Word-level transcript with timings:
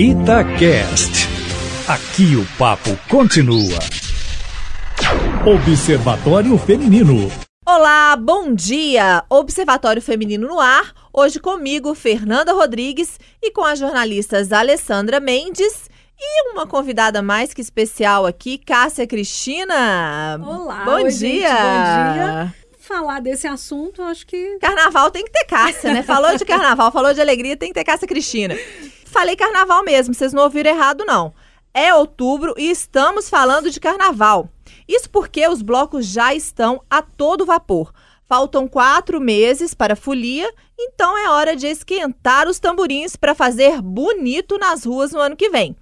Itacast. 0.00 1.26
Aqui 1.88 2.36
o 2.36 2.46
papo 2.56 2.96
continua. 3.10 3.80
Observatório 5.44 6.56
Feminino. 6.56 7.28
Olá, 7.66 8.14
bom 8.14 8.54
dia! 8.54 9.24
Observatório 9.28 10.00
Feminino 10.00 10.46
no 10.46 10.60
ar. 10.60 10.94
Hoje 11.12 11.40
comigo, 11.40 11.96
Fernanda 11.96 12.52
Rodrigues 12.52 13.18
e 13.42 13.50
com 13.50 13.64
as 13.64 13.80
jornalistas 13.80 14.52
Alessandra 14.52 15.18
Mendes 15.18 15.90
e 16.16 16.52
uma 16.52 16.64
convidada 16.64 17.20
mais 17.20 17.52
que 17.52 17.60
especial 17.60 18.24
aqui, 18.24 18.56
Cássia 18.56 19.04
Cristina. 19.04 20.40
Olá, 20.46 20.84
bom 20.84 20.92
oi, 20.92 21.10
dia. 21.10 21.10
gente, 21.10 21.42
bom 21.42 22.12
dia. 22.14 22.54
Falar 22.78 23.20
desse 23.20 23.48
assunto, 23.48 24.00
acho 24.00 24.24
que 24.24 24.58
Carnaval 24.60 25.10
tem 25.10 25.24
que 25.24 25.32
ter 25.32 25.44
Cássia, 25.44 25.92
né? 25.92 26.04
Falou 26.04 26.36
de 26.36 26.44
carnaval, 26.44 26.92
falou 26.92 27.12
de 27.12 27.20
alegria, 27.20 27.56
tem 27.56 27.70
que 27.70 27.74
ter 27.74 27.84
Cássia 27.84 28.06
Cristina. 28.06 28.54
Falei 29.08 29.34
carnaval 29.36 29.82
mesmo, 29.82 30.12
vocês 30.12 30.34
não 30.34 30.42
ouviram 30.42 30.70
errado, 30.70 31.04
não. 31.04 31.32
É 31.72 31.94
outubro 31.94 32.54
e 32.58 32.70
estamos 32.70 33.30
falando 33.30 33.70
de 33.70 33.80
carnaval. 33.80 34.50
Isso 34.86 35.08
porque 35.08 35.48
os 35.48 35.62
blocos 35.62 36.06
já 36.06 36.34
estão 36.34 36.82
a 36.90 37.00
todo 37.00 37.46
vapor. 37.46 37.92
Faltam 38.26 38.68
quatro 38.68 39.18
meses 39.18 39.72
para 39.72 39.94
a 39.94 39.96
folia, 39.96 40.52
então 40.78 41.16
é 41.16 41.30
hora 41.30 41.56
de 41.56 41.66
esquentar 41.66 42.46
os 42.46 42.58
tamborins 42.58 43.16
para 43.16 43.34
fazer 43.34 43.80
bonito 43.80 44.58
nas 44.58 44.84
ruas 44.84 45.12
no 45.12 45.20
ano 45.20 45.36
que 45.36 45.48
vem. 45.48 45.74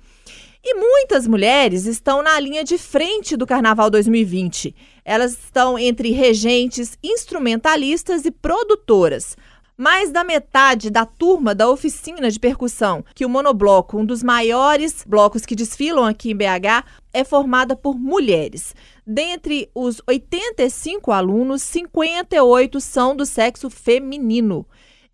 E 0.62 0.74
muitas 0.74 1.26
mulheres 1.26 1.86
estão 1.86 2.22
na 2.22 2.38
linha 2.38 2.62
de 2.62 2.78
frente 2.78 3.36
do 3.36 3.46
Carnaval 3.46 3.90
2020. 3.90 4.74
Elas 5.04 5.32
estão 5.32 5.76
entre 5.76 6.10
regentes, 6.10 6.96
instrumentalistas 7.02 8.24
e 8.24 8.30
produtoras. 8.30 9.36
Mais 9.78 10.10
da 10.10 10.24
metade 10.24 10.88
da 10.88 11.04
turma 11.04 11.54
da 11.54 11.68
oficina 11.68 12.30
de 12.30 12.40
percussão, 12.40 13.04
que 13.14 13.26
o 13.26 13.28
Monobloco, 13.28 13.98
um 13.98 14.06
dos 14.06 14.22
maiores 14.22 15.04
blocos 15.06 15.44
que 15.44 15.54
desfilam 15.54 16.06
aqui 16.06 16.30
em 16.30 16.34
BH, 16.34 16.82
é 17.12 17.22
formada 17.22 17.76
por 17.76 17.94
mulheres. 17.94 18.74
Dentre 19.06 19.70
os 19.74 20.00
85 20.06 21.12
alunos, 21.12 21.60
58 21.60 22.80
são 22.80 23.14
do 23.14 23.26
sexo 23.26 23.68
feminino. 23.68 24.66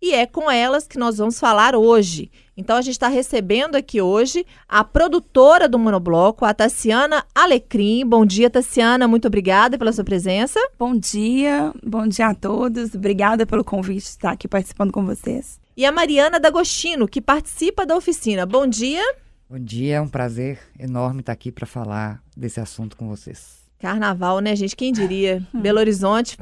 E 0.03 0.11
é 0.13 0.25
com 0.25 0.51
elas 0.51 0.85
que 0.85 0.99
nós 0.99 1.17
vamos 1.17 1.39
falar 1.39 1.77
hoje. 1.77 2.29
Então 2.57 2.75
a 2.75 2.81
gente 2.81 2.95
está 2.95 3.07
recebendo 3.07 3.77
aqui 3.77 4.01
hoje 4.01 4.45
a 4.67 4.83
produtora 4.83 5.65
do 5.65 5.79
Monobloco, 5.79 6.43
a 6.43 6.53
Tassiana 6.53 7.23
Alecrim. 7.33 8.05
Bom 8.05 8.25
dia, 8.25 8.49
Tassiana. 8.49 9.07
Muito 9.07 9.29
obrigada 9.29 9.77
pela 9.77 9.93
sua 9.93 10.03
presença. 10.03 10.59
Bom 10.77 10.93
dia, 10.93 11.71
bom 11.81 12.05
dia 12.05 12.27
a 12.27 12.35
todos. 12.35 12.93
Obrigada 12.93 13.45
pelo 13.45 13.63
convite 13.63 14.03
de 14.03 14.09
estar 14.09 14.31
aqui 14.31 14.45
participando 14.45 14.91
com 14.91 15.05
vocês. 15.05 15.57
E 15.77 15.85
a 15.85 15.91
Mariana 15.93 16.37
D'Agostino, 16.37 17.07
que 17.07 17.21
participa 17.21 17.85
da 17.85 17.95
oficina. 17.95 18.45
Bom 18.45 18.67
dia. 18.67 19.01
Bom 19.49 19.57
dia, 19.57 19.95
é 19.95 20.01
um 20.01 20.09
prazer 20.09 20.59
enorme 20.77 21.21
estar 21.21 21.31
aqui 21.31 21.49
para 21.49 21.65
falar 21.65 22.21
desse 22.35 22.59
assunto 22.59 22.97
com 22.97 23.07
vocês. 23.07 23.63
Carnaval, 23.79 24.41
né, 24.41 24.53
gente? 24.53 24.75
Quem 24.75 24.91
diria? 24.91 25.41
Belo 25.53 25.79
Horizonte 25.79 26.37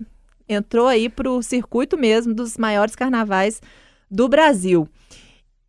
entrou 0.53 0.87
aí 0.87 1.09
para 1.09 1.29
o 1.29 1.41
circuito 1.41 1.97
mesmo 1.97 2.33
dos 2.33 2.57
maiores 2.57 2.95
carnavais 2.95 3.61
do 4.09 4.27
Brasil. 4.27 4.87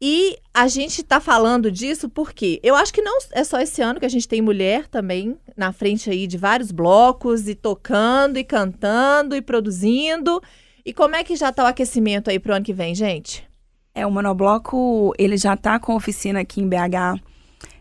E 0.05 0.37
a 0.53 0.67
gente 0.67 1.01
está 1.01 1.21
falando 1.21 1.71
disso 1.71 2.09
porque 2.09 2.59
eu 2.65 2.75
acho 2.75 2.93
que 2.93 3.01
não 3.01 3.19
é 3.31 3.45
só 3.45 3.61
esse 3.61 3.81
ano 3.81 4.01
que 4.01 4.07
a 4.07 4.09
gente 4.09 4.27
tem 4.27 4.43
mulher 4.43 4.89
também 4.89 5.39
na 5.57 5.73
frente 5.73 6.11
aí 6.11 6.27
de 6.27 6.37
vários 6.37 6.73
blocos 6.73 7.47
e 7.47 7.55
tocando 7.55 8.37
e 8.37 8.43
cantando 8.43 9.37
e 9.37 9.41
produzindo. 9.41 10.43
E 10.85 10.93
como 10.93 11.15
é 11.15 11.23
que 11.23 11.37
já 11.37 11.51
está 11.51 11.63
o 11.63 11.69
aquecimento 11.69 12.29
aí 12.31 12.41
para 12.41 12.53
o 12.53 12.57
ano 12.57 12.65
que 12.65 12.73
vem, 12.73 12.97
gente? 12.97 13.49
É, 13.95 14.05
o 14.05 14.11
Monobloco, 14.11 15.15
ele 15.17 15.37
já 15.37 15.55
está 15.55 15.79
com 15.79 15.95
oficina 15.95 16.41
aqui 16.41 16.61
em 16.61 16.69
BH, 16.69 17.23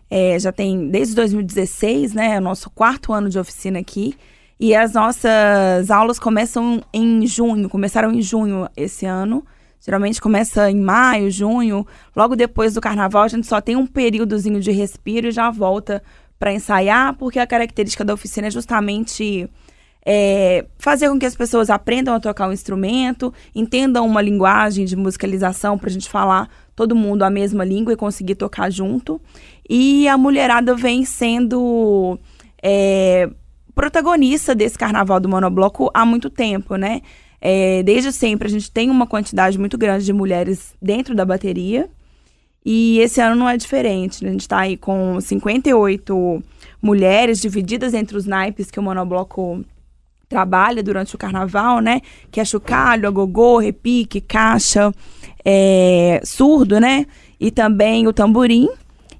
é, 0.07 0.37
já 0.37 0.51
tem 0.51 0.89
desde 0.89 1.15
2016, 1.15 2.13
né? 2.13 2.35
É 2.35 2.37
o 2.37 2.41
nosso 2.41 2.69
quarto 2.69 3.13
ano 3.13 3.29
de 3.29 3.39
oficina 3.39 3.79
aqui. 3.79 4.13
E 4.63 4.75
as 4.75 4.93
nossas 4.93 5.89
aulas 5.89 6.19
começam 6.19 6.83
em 6.93 7.25
junho, 7.25 7.67
começaram 7.67 8.11
em 8.11 8.21
junho 8.21 8.69
esse 8.77 9.07
ano. 9.07 9.43
Geralmente 9.83 10.21
começa 10.21 10.69
em 10.69 10.79
maio, 10.79 11.31
junho. 11.31 11.83
Logo 12.15 12.35
depois 12.35 12.75
do 12.75 12.79
carnaval, 12.79 13.23
a 13.23 13.27
gente 13.27 13.47
só 13.47 13.59
tem 13.59 13.75
um 13.75 13.87
períodozinho 13.87 14.61
de 14.61 14.69
respiro 14.69 15.29
e 15.29 15.31
já 15.31 15.49
volta 15.49 16.03
para 16.37 16.53
ensaiar, 16.53 17.15
porque 17.15 17.39
a 17.39 17.47
característica 17.47 18.05
da 18.05 18.13
oficina 18.13 18.49
é 18.49 18.51
justamente 18.51 19.49
é, 20.05 20.67
fazer 20.77 21.09
com 21.09 21.17
que 21.17 21.25
as 21.25 21.35
pessoas 21.35 21.71
aprendam 21.71 22.13
a 22.13 22.19
tocar 22.19 22.47
um 22.47 22.53
instrumento, 22.53 23.33
entendam 23.55 24.05
uma 24.05 24.21
linguagem 24.21 24.85
de 24.85 24.95
musicalização 24.95 25.75
para 25.75 25.89
a 25.89 25.91
gente 25.91 26.07
falar 26.07 26.47
todo 26.75 26.95
mundo 26.95 27.23
a 27.23 27.31
mesma 27.31 27.65
língua 27.65 27.93
e 27.93 27.97
conseguir 27.97 28.35
tocar 28.35 28.69
junto. 28.69 29.19
E 29.67 30.07
a 30.07 30.15
mulherada 30.19 30.75
vem 30.75 31.03
sendo 31.03 32.19
é, 32.61 33.27
protagonista 33.73 34.53
desse 34.53 34.77
carnaval 34.77 35.19
do 35.19 35.29
monobloco 35.29 35.89
há 35.93 36.05
muito 36.05 36.29
tempo, 36.29 36.75
né? 36.75 37.01
É, 37.39 37.81
desde 37.83 38.11
sempre 38.11 38.47
a 38.47 38.51
gente 38.51 38.69
tem 38.69 38.89
uma 38.89 39.07
quantidade 39.07 39.57
muito 39.57 39.77
grande 39.77 40.05
de 40.05 40.13
mulheres 40.13 40.75
dentro 40.81 41.15
da 41.15 41.25
bateria. 41.25 41.89
E 42.63 42.99
esse 42.99 43.19
ano 43.19 43.35
não 43.35 43.49
é 43.49 43.57
diferente. 43.57 44.23
Né? 44.23 44.29
A 44.29 44.31
gente 44.33 44.41
está 44.41 44.59
aí 44.59 44.77
com 44.77 45.19
58 45.19 46.43
mulheres 46.81 47.41
divididas 47.41 47.93
entre 47.93 48.15
os 48.15 48.25
naipes 48.25 48.69
que 48.69 48.79
o 48.79 48.83
monobloco 48.83 49.65
trabalha 50.29 50.81
durante 50.81 51.13
o 51.13 51.17
carnaval, 51.17 51.81
né? 51.81 52.01
Que 52.31 52.39
é 52.39 52.45
chocalho, 52.45 53.07
agogô, 53.07 53.57
repique, 53.57 54.21
caixa, 54.21 54.93
é, 55.43 56.21
surdo, 56.23 56.79
né? 56.79 57.05
E 57.39 57.51
também 57.51 58.07
o 58.07 58.13
tamborim. 58.13 58.69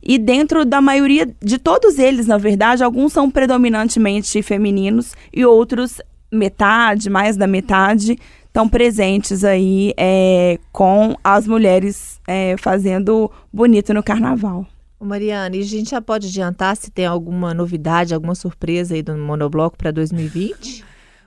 E 0.03 0.17
dentro 0.17 0.65
da 0.65 0.81
maioria 0.81 1.27
de 1.41 1.57
todos 1.57 1.99
eles, 1.99 2.27
na 2.27 2.37
verdade, 2.37 2.83
alguns 2.83 3.13
são 3.13 3.29
predominantemente 3.29 4.41
femininos 4.41 5.13
e 5.33 5.45
outros 5.45 6.01
metade, 6.31 7.09
mais 7.09 7.35
da 7.35 7.45
metade, 7.45 8.17
estão 8.45 8.67
presentes 8.67 9.43
aí 9.43 9.93
é, 9.97 10.59
com 10.71 11.15
as 11.23 11.45
mulheres 11.45 12.19
é, 12.27 12.55
fazendo 12.57 13.29
bonito 13.51 13.93
no 13.93 14.01
carnaval. 14.01 14.65
Mariana, 14.99 15.55
e 15.55 15.61
a 15.61 15.65
gente 15.65 15.91
já 15.91 16.01
pode 16.01 16.27
adiantar 16.27 16.75
se 16.75 16.91
tem 16.91 17.05
alguma 17.05 17.53
novidade, 17.53 18.13
alguma 18.13 18.35
surpresa 18.35 18.93
aí 18.93 19.01
do 19.01 19.17
Monobloco 19.17 19.77
para 19.77 19.89
2020? 19.89 20.85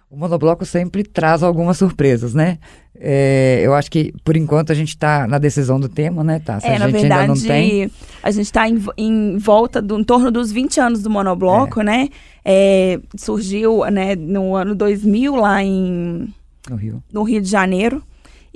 O 0.08 0.16
monobloco 0.16 0.64
sempre 0.64 1.02
traz 1.02 1.42
algumas 1.42 1.76
surpresas, 1.76 2.34
né? 2.34 2.58
É, 2.98 3.60
eu 3.62 3.74
acho 3.74 3.90
que, 3.90 4.12
por 4.24 4.36
enquanto, 4.36 4.70
a 4.70 4.74
gente 4.74 4.90
está 4.90 5.26
na 5.26 5.38
decisão 5.38 5.80
do 5.80 5.88
tema, 5.88 6.22
né, 6.22 6.38
tá? 6.38 6.60
Se 6.60 6.66
É, 6.66 6.76
a 6.76 6.78
gente 6.78 6.92
verdade, 6.92 7.12
ainda 7.22 7.34
não 7.34 7.40
tem. 7.40 7.90
a 8.22 8.30
gente 8.30 8.46
está 8.46 8.68
em, 8.68 8.80
em 8.96 9.36
volta 9.36 9.82
do 9.82 9.98
em 9.98 10.04
torno 10.04 10.30
dos 10.30 10.52
20 10.52 10.80
anos 10.80 11.02
do 11.02 11.10
monobloco, 11.10 11.82
né? 11.82 12.08
É, 12.44 13.00
surgiu 13.16 13.84
né, 13.90 14.14
no 14.14 14.54
ano 14.54 14.74
2000 14.74 15.34
lá 15.34 15.62
em, 15.62 16.32
No 16.70 16.76
Rio. 16.76 17.02
no 17.12 17.22
Rio 17.24 17.40
de 17.42 17.48
Janeiro. 17.48 18.02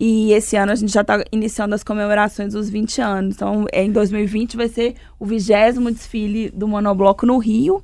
E 0.01 0.33
esse 0.33 0.57
ano 0.57 0.71
a 0.71 0.77
gente 0.77 0.93
já 0.93 1.01
está 1.01 1.25
iniciando 1.33 1.75
as 1.75 1.83
comemorações 1.83 2.53
dos 2.53 2.71
20 2.71 3.01
anos. 3.01 3.35
Então, 3.35 3.67
é, 3.73 3.83
em 3.83 3.91
2020 3.91 4.57
vai 4.57 4.69
ser 4.69 4.95
o 5.19 5.27
vigésimo 5.27 5.91
desfile 5.91 6.51
do 6.51 6.69
monobloco 6.69 7.27
no 7.27 7.37
Rio. 7.39 7.83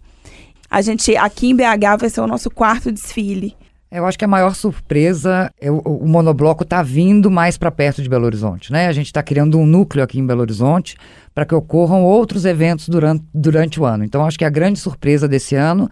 A 0.71 0.81
gente, 0.81 1.17
aqui 1.17 1.51
em 1.51 1.57
BH, 1.57 1.99
vai 1.99 2.09
ser 2.11 2.21
o 2.21 2.27
nosso 2.29 2.49
quarto 2.51 2.93
desfile. 2.93 3.57
Eu 3.95 4.05
acho 4.07 4.19
que 4.19 4.25
a 4.25 4.29
maior 4.29 4.57
surpresa 4.57 5.53
é 5.61 5.71
o, 5.71 5.79
o 5.79 6.09
monobloco 6.09 6.65
tá 6.65 6.83
vindo 6.83 7.31
mais 7.31 7.57
para 7.57 7.71
perto 7.71 8.03
de 8.03 8.09
Belo 8.09 8.27
Horizonte, 8.27 8.73
né? 8.73 8.89
A 8.89 8.93
gente 8.93 9.07
está 9.07 9.23
criando 9.23 9.57
um 9.57 9.65
núcleo 9.65 10.03
aqui 10.03 10.19
em 10.19 10.27
Belo 10.27 10.41
Horizonte 10.41 10.97
para 11.33 11.47
que 11.47 11.55
ocorram 11.55 12.03
outros 12.03 12.45
eventos 12.45 12.89
durante, 12.89 13.25
durante 13.33 13.79
o 13.79 13.85
ano. 13.85 14.03
Então, 14.03 14.27
acho 14.27 14.37
que 14.37 14.45
a 14.45 14.51
grande 14.51 14.81
surpresa 14.81 15.29
desse 15.29 15.55
ano 15.55 15.89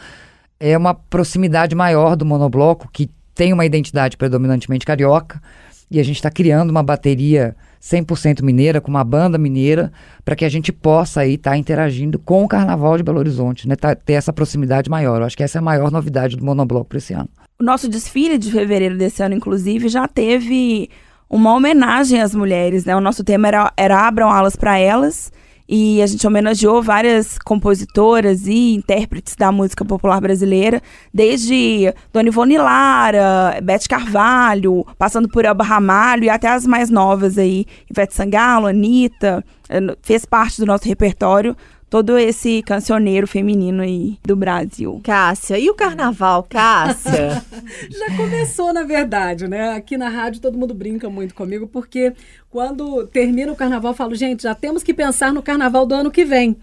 é 0.58 0.76
uma 0.76 0.94
proximidade 0.94 1.76
maior 1.76 2.16
do 2.16 2.26
monobloco, 2.26 2.88
que 2.92 3.08
tem 3.36 3.52
uma 3.52 3.64
identidade 3.64 4.16
predominantemente 4.16 4.84
carioca, 4.84 5.40
e 5.88 6.00
a 6.00 6.02
gente 6.02 6.16
está 6.16 6.30
criando 6.30 6.70
uma 6.70 6.82
bateria 6.82 7.54
100% 7.80 8.42
mineira, 8.42 8.80
com 8.80 8.90
uma 8.90 9.04
banda 9.04 9.38
mineira, 9.38 9.92
para 10.24 10.34
que 10.34 10.44
a 10.44 10.48
gente 10.48 10.72
possa 10.72 11.20
aí 11.20 11.34
estar 11.34 11.56
interagindo 11.56 12.19
com 12.19 12.43
o 12.43 12.48
Carnaval 12.48 12.96
de 12.96 13.05
Belo 13.05 13.20
Horizonte, 13.20 13.69
né? 13.69 13.76
Tá- 13.76 13.94
ter 13.94 14.14
essa 14.14 14.32
proximidade 14.32 14.90
maior. 14.90 15.20
Eu 15.20 15.26
acho 15.26 15.37
que 15.37 15.44
essa 15.44 15.58
é 15.58 15.60
a 15.60 15.62
maior 15.62 15.88
novidade 15.93 16.37
do 16.37 16.44
monobloco 16.44 16.87
para 16.87 16.98
esse 16.98 17.12
ano. 17.12 17.28
O 17.62 17.64
nosso 17.64 17.88
desfile 17.88 18.38
de 18.38 18.50
fevereiro 18.50 18.99
desse 18.99 19.23
ano, 19.23 19.37
inclusive, 19.37 19.88
já 19.88 20.09
teve 20.09 20.91
uma 21.31 21.55
homenagem 21.55 22.20
às 22.20 22.35
mulheres, 22.35 22.85
né? 22.85 22.97
O 22.97 23.00
nosso 23.00 23.23
tema 23.23 23.47
era, 23.47 23.73
era 23.76 24.05
Abram 24.05 24.29
Alas 24.29 24.56
para 24.56 24.76
Elas. 24.76 25.31
E 25.69 26.03
a 26.03 26.06
gente 26.09 26.26
homenageou 26.26 26.82
várias 26.82 27.38
compositoras 27.38 28.49
e 28.49 28.75
intérpretes 28.75 29.37
da 29.37 29.53
música 29.53 29.85
popular 29.85 30.20
brasileira, 30.20 30.82
desde 31.14 31.94
Dona 32.12 32.31
Ivone 32.31 32.59
Lara, 32.59 33.61
Beth 33.62 33.87
Carvalho, 33.88 34.85
passando 34.99 35.29
por 35.29 35.44
Elba 35.44 35.62
Ramalho 35.62 36.25
e 36.25 36.29
até 36.29 36.49
as 36.49 36.67
mais 36.67 36.91
novas 36.91 37.38
aí, 37.38 37.65
Ivete 37.88 38.12
Sangalo, 38.12 38.67
Anitta, 38.67 39.44
eh, 39.69 39.97
fez 40.03 40.25
parte 40.25 40.61
do 40.61 40.67
nosso 40.67 40.88
repertório 40.88 41.56
todo 41.93 42.17
esse 42.17 42.62
cancioneiro 42.62 43.27
feminino 43.27 43.83
aí 43.83 44.17
do 44.25 44.35
Brasil. 44.35 44.99
Cássia, 45.05 45.59
e 45.59 45.69
o 45.69 45.75
carnaval, 45.75 46.43
Cássia? 46.43 47.44
Já 47.91 48.17
começou, 48.17 48.73
na 48.73 48.83
verdade, 48.83 49.47
né? 49.47 49.75
Aqui 49.75 49.99
na 49.99 50.09
rádio 50.09 50.41
todo 50.41 50.56
mundo 50.56 50.73
brinca 50.73 51.11
muito 51.11 51.35
comigo, 51.35 51.67
porque 51.67 52.15
quando 52.49 53.06
termina 53.09 53.53
o 53.53 53.56
carnaval, 53.56 53.93
eu 53.93 53.97
falo, 53.97 54.15
gente, 54.15 54.43
já 54.43 54.55
temos 54.55 54.83
que 54.83 54.94
pensar 54.94 55.35
no 55.35 55.43
carnaval 55.43 55.85
do 55.85 55.94
ano 55.94 56.11
que 56.11 56.25
vem. 56.25 56.56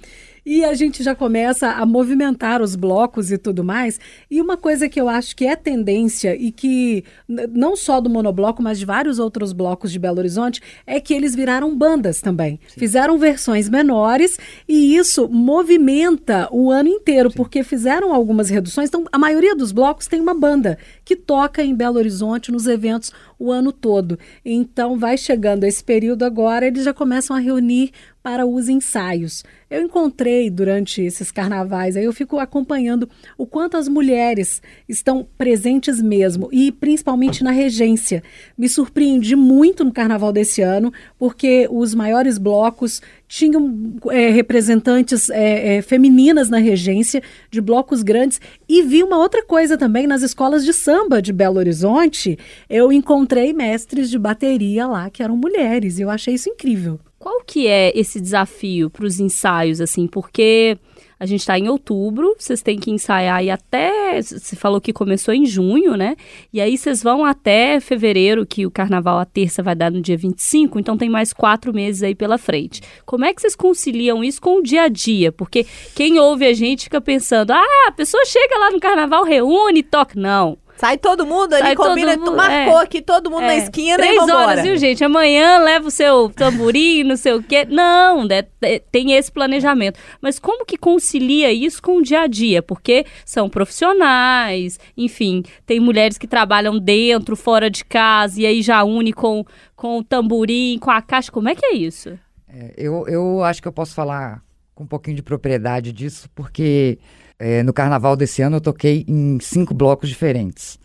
E 0.45 0.63
a 0.63 0.74
gente 0.74 1.03
já 1.03 1.13
começa 1.15 1.71
a 1.71 1.86
movimentar 1.86 2.62
os 2.62 2.75
blocos 2.75 3.31
e 3.31 3.38
tudo 3.38 3.63
mais. 3.63 4.00
E 4.30 4.41
uma 4.41 4.57
coisa 4.57 4.89
que 4.89 5.00
eu 5.00 5.09
acho 5.09 5.36
que 5.36 5.45
é 5.45 5.56
tendência 5.56 6.36
e 6.36 6.51
que 6.51 7.03
não 7.27 7.75
só 7.75 8.00
do 8.00 8.09
monobloco, 8.09 8.62
mas 8.62 8.80
de 8.80 8.86
vários 8.86 9.19
outros 9.19 9.53
blocos 9.53 9.91
de 9.91 10.00
Belo 10.00 10.19
Horizonte, 10.19 10.62
é 10.86 11.00
que 11.00 11.13
eles 11.13 11.36
viraram 11.36 11.75
bandas 11.75 12.21
também. 12.21 12.59
Sim. 12.68 12.80
Fizeram 12.80 13.18
versões 13.18 13.69
menores 13.69 14.38
e 14.68 14.95
isso 14.95 15.27
movimenta 15.27 16.47
o 16.51 16.71
ano 16.71 16.89
inteiro, 16.89 17.30
Sim. 17.30 17.38
porque 17.38 17.63
fizeram 17.63 18.13
algumas 18.13 18.50
reduções. 18.50 18.89
Então, 18.89 19.06
a 19.12 19.18
maioria 19.18 19.56
dos 19.56 19.71
blocos 19.71 20.07
tem 20.07 20.19
uma 20.19 20.33
banda 20.33 20.77
que 21.03 21.15
toca 21.15 21.63
em 21.63 21.75
Belo 21.75 21.97
Horizonte 21.97 22.51
nos 22.51 22.68
eventos 22.68 23.12
o 23.39 23.51
ano 23.51 23.71
todo. 23.71 24.19
Então, 24.44 25.00
vai 25.00 25.18
chegando 25.18 25.63
esse 25.63 25.83
período 25.83 26.24
agora, 26.24 26.68
eles 26.68 26.83
já 26.83 26.94
começam 26.94 27.36
a 27.36 27.39
reunir 27.39 27.91
para 28.21 28.45
os 28.45 28.68
ensaios. 28.68 29.44
Eu 29.69 29.81
encontrei 29.81 30.50
durante 30.50 31.01
esses 31.01 31.31
carnavais, 31.31 31.95
aí 31.95 32.03
eu 32.03 32.12
fico 32.12 32.38
acompanhando 32.38 33.09
o 33.38 33.45
quanto 33.45 33.77
as 33.77 33.88
mulheres 33.88 34.62
estão 34.88 35.25
presentes 35.38 36.01
mesmo, 36.01 36.50
e 36.51 36.71
principalmente 36.71 37.44
na 37.44 37.51
regência. 37.51 38.21
Me 38.57 38.68
surpreendi 38.68 39.36
muito 39.36 39.83
no 39.85 39.94
carnaval 39.94 40.33
desse 40.33 40.62
ano, 40.62 40.92
porque 41.18 41.68
os 41.71 41.95
maiores 41.95 42.38
blocos 42.38 43.01
tinham 43.30 43.94
é, 44.10 44.31
representantes 44.31 45.30
é, 45.30 45.76
é, 45.76 45.81
femininas 45.84 46.50
na 46.50 46.58
regência, 46.58 47.22
de 47.52 47.62
blocos 47.62 48.02
grandes, 48.02 48.42
e 48.68 48.81
vi 48.81 49.04
uma 49.04 49.20
outra 49.20 49.46
coisa 49.46 49.78
também 49.78 50.08
nas 50.08 50.24
escolas 50.24 50.66
de 50.66 50.74
samba 50.74 51.22
de 51.22 51.31
Belo 51.31 51.60
Horizonte. 51.60 52.38
Eu 52.68 52.92
encontrei 52.92 53.54
mestres 53.54 54.10
de 54.10 54.18
bateria 54.18 54.88
lá 54.88 55.12
que 55.12 55.22
eram 55.22 55.38
mulheres, 55.38 56.00
e 56.00 56.02
eu 56.02 56.10
achei 56.10 56.34
isso 56.34 56.50
incrível. 56.50 57.00
Qual 57.20 57.44
que 57.44 57.68
é 57.68 57.92
esse 57.96 58.20
desafio 58.20 58.90
para 58.90 59.06
os 59.06 59.20
ensaios, 59.20 59.80
assim? 59.80 60.08
Porque 60.08 60.80
a 61.19 61.25
gente 61.25 61.42
está 61.42 61.60
em 61.60 61.68
outubro, 61.68 62.33
vocês 62.39 62.62
têm 62.62 62.80
que 62.80 62.89
ensaiar 62.89 63.44
e 63.44 63.50
até. 63.50 64.21
Você 64.21 64.56
falou 64.56 64.80
que 64.80 64.94
começou 64.94 65.33
em 65.33 65.45
junho, 65.45 65.98
né? 65.98 66.16
E 66.54 66.62
aí 66.62 66.77
vocês 66.77 67.04
vão 67.04 67.25
até 67.25 67.80
fevereiro, 67.81 68.45
que 68.45 68.66
o 68.66 68.71
carnaval, 68.71 69.19
a 69.19 69.25
terça, 69.25 69.62
vai 69.62 69.75
dar 69.75 69.92
no 69.92 70.01
dia 70.01 70.18
25, 70.18 70.80
então 70.80 70.98
tem 70.98 71.10
mais 71.10 71.33
quatro 71.33 71.74
meses 71.74 72.04
aí 72.04 72.16
pela 72.16 72.38
frente. 72.38 72.81
Como 73.06 73.25
é 73.25 73.33
que 73.33 73.42
vocês 73.42 73.56
conciliam 73.56 74.24
isso 74.24 74.42
com 74.42 74.60
o 74.60 74.63
dia 74.63 74.83
a 74.83 74.88
dia? 74.88 75.31
Porque 75.31 75.66
quem 75.94 76.18
ouve 76.19 76.45
a 76.45 76.54
gente 76.54 76.86
fica 76.86 77.01
pensando, 77.01 77.51
ah, 77.51 77.88
a 77.88 77.92
pessoa 77.92 78.24
chega 78.25 78.57
lá 78.57 78.71
no 78.71 78.80
carnaval, 78.80 79.25
reúne, 79.25 79.83
toca. 79.83 80.18
Não. 80.18 80.57
Sai 80.80 80.98
todo 80.98 81.26
mundo 81.26 81.52
ali, 81.56 81.66
Sai 81.66 81.76
combina, 81.76 82.16
mundo, 82.16 82.31
tu 82.31 82.38
marcou 82.38 82.80
é, 82.80 82.84
aqui, 82.86 83.02
todo 83.02 83.30
mundo 83.30 83.44
é, 83.44 83.48
na 83.48 83.56
esquina 83.58 83.98
três 83.98 84.14
e 84.14 84.18
vambora. 84.20 84.38
horas, 84.38 84.64
viu, 84.64 84.78
gente? 84.78 85.04
Amanhã 85.04 85.58
leva 85.60 85.90
o 85.90 85.92
seu 85.92 86.30
tamborim, 86.30 87.04
não 87.04 87.18
sei 87.18 87.34
o 87.34 87.44
quê. 87.44 87.66
Não, 87.66 88.24
né, 88.24 88.44
tem 88.90 89.12
esse 89.12 89.30
planejamento. 89.30 90.00
Mas 90.22 90.40
como 90.40 90.66
que 90.66 90.78
concilia 90.78 91.52
isso 91.52 91.81
com 91.81 91.98
o 91.98 92.02
dia 92.02 92.22
a 92.22 92.28
dia? 92.28 92.64
Porque 92.64 93.06
são 93.26 93.50
profissionais, 93.50 94.80
enfim, 94.96 95.44
tem 95.66 95.81
mulheres 95.81 96.18
que 96.18 96.26
trabalham 96.26 96.80
dentro, 96.80 97.36
fora 97.36 97.70
de 97.70 97.84
casa, 97.84 98.40
e 98.40 98.46
aí 98.46 98.62
já 98.62 98.81
une 98.86 99.12
com, 99.12 99.44
com 99.76 99.98
o 99.98 100.04
tamborim, 100.04 100.80
com 100.80 100.92
a 100.92 101.02
caixa. 101.02 101.30
Como 101.30 101.50
é 101.50 101.56
que 101.56 101.66
é 101.66 101.74
isso? 101.74 102.18
É, 102.48 102.74
eu, 102.78 103.06
eu 103.10 103.44
acho 103.44 103.62
que 103.62 103.68
eu 103.68 103.74
posso 103.74 103.94
falar 103.94 104.42
com 104.74 104.86
um 104.86 104.88
pouquinho 104.88 105.18
de 105.18 105.24
propriedade 105.24 105.92
disso, 105.92 106.30
porque 106.34 106.98
é, 107.39 107.63
no 107.63 107.71
carnaval 107.71 108.18
desse 108.18 108.41
ano 108.41 108.57
eu 108.57 108.62
toquei 108.62 109.06
em 109.07 109.39
cinco 109.39 109.74
blocos 109.74 110.09
diferentes. 110.09 110.77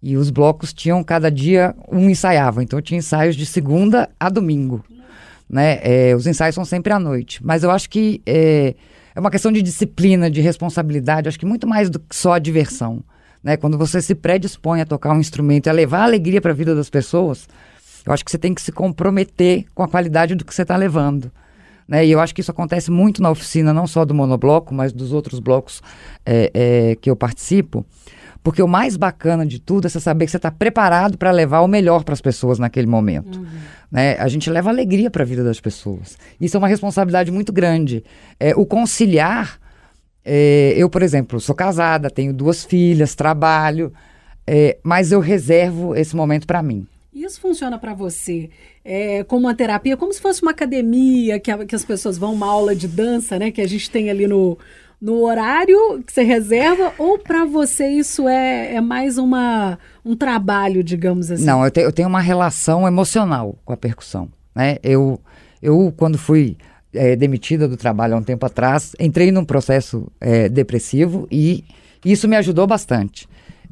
E 0.00 0.16
os 0.16 0.30
blocos 0.30 0.72
tinham, 0.72 1.02
cada 1.02 1.30
dia, 1.30 1.74
um 1.90 2.08
ensaiava. 2.08 2.62
Então 2.62 2.80
tinha 2.80 2.98
ensaios 2.98 3.34
de 3.34 3.44
segunda 3.44 4.08
a 4.20 4.28
domingo. 4.28 4.84
Né? 5.50 5.80
É, 5.82 6.14
os 6.14 6.26
ensaios 6.26 6.54
são 6.54 6.64
sempre 6.64 6.92
à 6.92 6.98
noite. 6.98 7.44
Mas 7.44 7.64
eu 7.64 7.70
acho 7.70 7.90
que 7.90 8.22
é, 8.24 8.74
é 9.14 9.20
uma 9.20 9.30
questão 9.30 9.50
de 9.50 9.60
disciplina, 9.60 10.30
de 10.30 10.40
responsabilidade. 10.40 11.28
Acho 11.28 11.38
que 11.38 11.46
muito 11.46 11.66
mais 11.66 11.90
do 11.90 11.98
que 11.98 12.14
só 12.14 12.34
a 12.34 12.38
diversão. 12.38 13.02
Né? 13.42 13.56
Quando 13.56 13.76
você 13.76 14.00
se 14.00 14.14
predispõe 14.14 14.80
a 14.80 14.86
tocar 14.86 15.12
um 15.12 15.18
instrumento 15.18 15.66
e 15.66 15.70
a 15.70 15.72
levar 15.72 16.02
alegria 16.02 16.40
para 16.40 16.52
a 16.52 16.54
vida 16.54 16.74
das 16.74 16.90
pessoas, 16.90 17.48
eu 18.04 18.12
acho 18.12 18.24
que 18.24 18.30
você 18.30 18.38
tem 18.38 18.54
que 18.54 18.62
se 18.62 18.70
comprometer 18.70 19.64
com 19.74 19.82
a 19.82 19.88
qualidade 19.88 20.36
do 20.36 20.44
que 20.44 20.54
você 20.54 20.62
está 20.62 20.76
levando. 20.76 21.32
Né? 21.88 22.04
E 22.06 22.12
eu 22.12 22.20
acho 22.20 22.34
que 22.34 22.40
isso 22.40 22.50
acontece 22.50 22.90
muito 22.90 23.22
na 23.22 23.30
oficina, 23.30 23.72
não 23.72 23.86
só 23.86 24.04
do 24.04 24.14
monobloco, 24.14 24.74
mas 24.74 24.92
dos 24.92 25.12
outros 25.12 25.38
blocos 25.38 25.82
é, 26.24 26.50
é, 26.52 26.96
que 26.96 27.08
eu 27.08 27.16
participo. 27.16 27.86
Porque 28.42 28.62
o 28.62 28.68
mais 28.68 28.96
bacana 28.96 29.44
de 29.44 29.58
tudo 29.58 29.86
é 29.86 29.88
você 29.88 29.98
saber 29.98 30.24
que 30.24 30.30
você 30.30 30.36
está 30.36 30.50
preparado 30.50 31.18
para 31.18 31.30
levar 31.30 31.60
o 31.60 31.68
melhor 31.68 32.04
para 32.04 32.12
as 32.12 32.20
pessoas 32.20 32.58
naquele 32.58 32.86
momento. 32.86 33.40
Uhum. 33.40 33.46
Né? 33.90 34.16
A 34.18 34.28
gente 34.28 34.48
leva 34.50 34.70
alegria 34.70 35.10
para 35.10 35.22
a 35.22 35.26
vida 35.26 35.42
das 35.42 35.60
pessoas. 35.60 36.16
Isso 36.40 36.56
é 36.56 36.58
uma 36.58 36.68
responsabilidade 36.68 37.30
muito 37.32 37.52
grande. 37.52 38.04
É, 38.38 38.54
o 38.54 38.64
conciliar. 38.64 39.58
É, 40.24 40.74
eu, 40.76 40.90
por 40.90 41.02
exemplo, 41.02 41.40
sou 41.40 41.54
casada, 41.54 42.10
tenho 42.10 42.32
duas 42.32 42.64
filhas, 42.64 43.14
trabalho, 43.14 43.92
é, 44.44 44.76
mas 44.82 45.12
eu 45.12 45.20
reservo 45.20 45.94
esse 45.94 46.16
momento 46.16 46.48
para 46.48 46.62
mim. 46.62 46.86
Isso 47.16 47.40
funciona 47.40 47.78
para 47.78 47.94
você 47.94 48.50
é, 48.84 49.24
como 49.24 49.46
uma 49.46 49.54
terapia, 49.54 49.96
como 49.96 50.12
se 50.12 50.20
fosse 50.20 50.42
uma 50.42 50.50
academia, 50.50 51.40
que, 51.40 51.50
a, 51.50 51.64
que 51.64 51.74
as 51.74 51.82
pessoas 51.82 52.18
vão, 52.18 52.34
uma 52.34 52.46
aula 52.46 52.76
de 52.76 52.86
dança, 52.86 53.38
né? 53.38 53.50
Que 53.50 53.62
a 53.62 53.66
gente 53.66 53.90
tem 53.90 54.10
ali 54.10 54.26
no, 54.26 54.58
no 55.00 55.22
horário 55.22 56.02
que 56.06 56.12
você 56.12 56.22
reserva, 56.22 56.92
ou 56.98 57.18
para 57.18 57.46
você 57.46 57.88
isso 57.88 58.28
é, 58.28 58.74
é 58.74 58.80
mais 58.82 59.16
uma, 59.16 59.78
um 60.04 60.14
trabalho, 60.14 60.84
digamos 60.84 61.30
assim? 61.30 61.46
Não, 61.46 61.64
eu, 61.64 61.70
te, 61.70 61.80
eu 61.80 61.90
tenho 61.90 62.06
uma 62.06 62.20
relação 62.20 62.86
emocional 62.86 63.58
com 63.64 63.72
a 63.72 63.78
percussão. 63.78 64.28
Né? 64.54 64.76
Eu, 64.82 65.18
eu 65.62 65.94
quando 65.96 66.18
fui 66.18 66.58
é, 66.92 67.16
demitida 67.16 67.66
do 67.66 67.78
trabalho 67.78 68.14
há 68.14 68.18
um 68.18 68.22
tempo 68.22 68.44
atrás, 68.44 68.94
entrei 69.00 69.32
num 69.32 69.44
processo 69.44 70.06
é, 70.20 70.50
depressivo 70.50 71.26
e 71.30 71.64
isso 72.04 72.28
me 72.28 72.36
ajudou 72.36 72.66
bastante. 72.66 73.26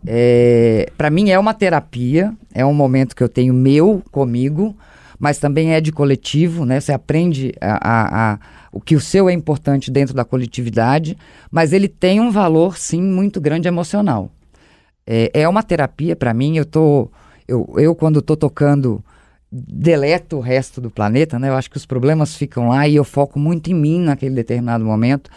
É, 0.07 0.91
para 0.97 1.11
mim 1.11 1.31
é 1.31 1.39
uma 1.39 1.55
terapia, 1.55 2.35
é 2.53 2.65
um 2.65 2.75
momento 2.75 3.17
que 3.17 3.23
eu 3.23 3.29
tenho 3.29 3.55
meu 3.55 4.03
comigo, 4.11 4.77
mas 5.19 5.39
também 5.39 5.73
é 5.73 5.81
de 5.81 5.91
coletivo, 5.93 6.65
né? 6.67 6.81
Você 6.81 6.93
aprende 6.93 7.55
a, 7.61 7.75
a, 7.89 8.33
a, 8.33 8.39
o 8.71 8.81
que 8.81 8.95
o 8.95 9.01
seu 9.01 9.29
é 9.29 9.33
importante 9.33 9.91
dentro 9.91 10.15
da 10.15 10.25
coletividade, 10.25 11.17
mas 11.51 11.73
ele 11.73 11.89
tem 11.89 12.21
um 12.21 12.31
valor, 12.31 12.77
sim, 12.77 13.01
muito 13.01 13.41
grande 13.41 13.67
emocional. 13.67 14.31
É, 15.07 15.31
é 15.33 15.49
uma 15.49 15.63
terapia 15.63 16.15
para 16.15 16.35
mim, 16.35 16.57
eu 16.57 16.65
tô... 16.65 17.11
Eu, 17.47 17.75
eu 17.77 17.95
quando 17.95 18.21
estou 18.21 18.39
tocando, 18.39 19.05
deleto 19.53 20.39
o 20.39 20.41
resto 20.41 20.81
do 20.81 20.91
planeta, 20.91 21.39
né? 21.39 21.49
Eu 21.49 21.55
acho 21.55 21.71
que 21.71 21.77
os 21.77 21.87
problemas 21.87 22.35
ficam 22.35 22.71
lá 22.71 22.89
e 22.89 22.97
eu 22.97 23.05
foco 23.05 23.39
muito 23.39 23.71
em 23.71 23.75
mim 23.75 24.01
naquele 24.01 24.35
determinado 24.35 24.85
momento. 24.85 25.31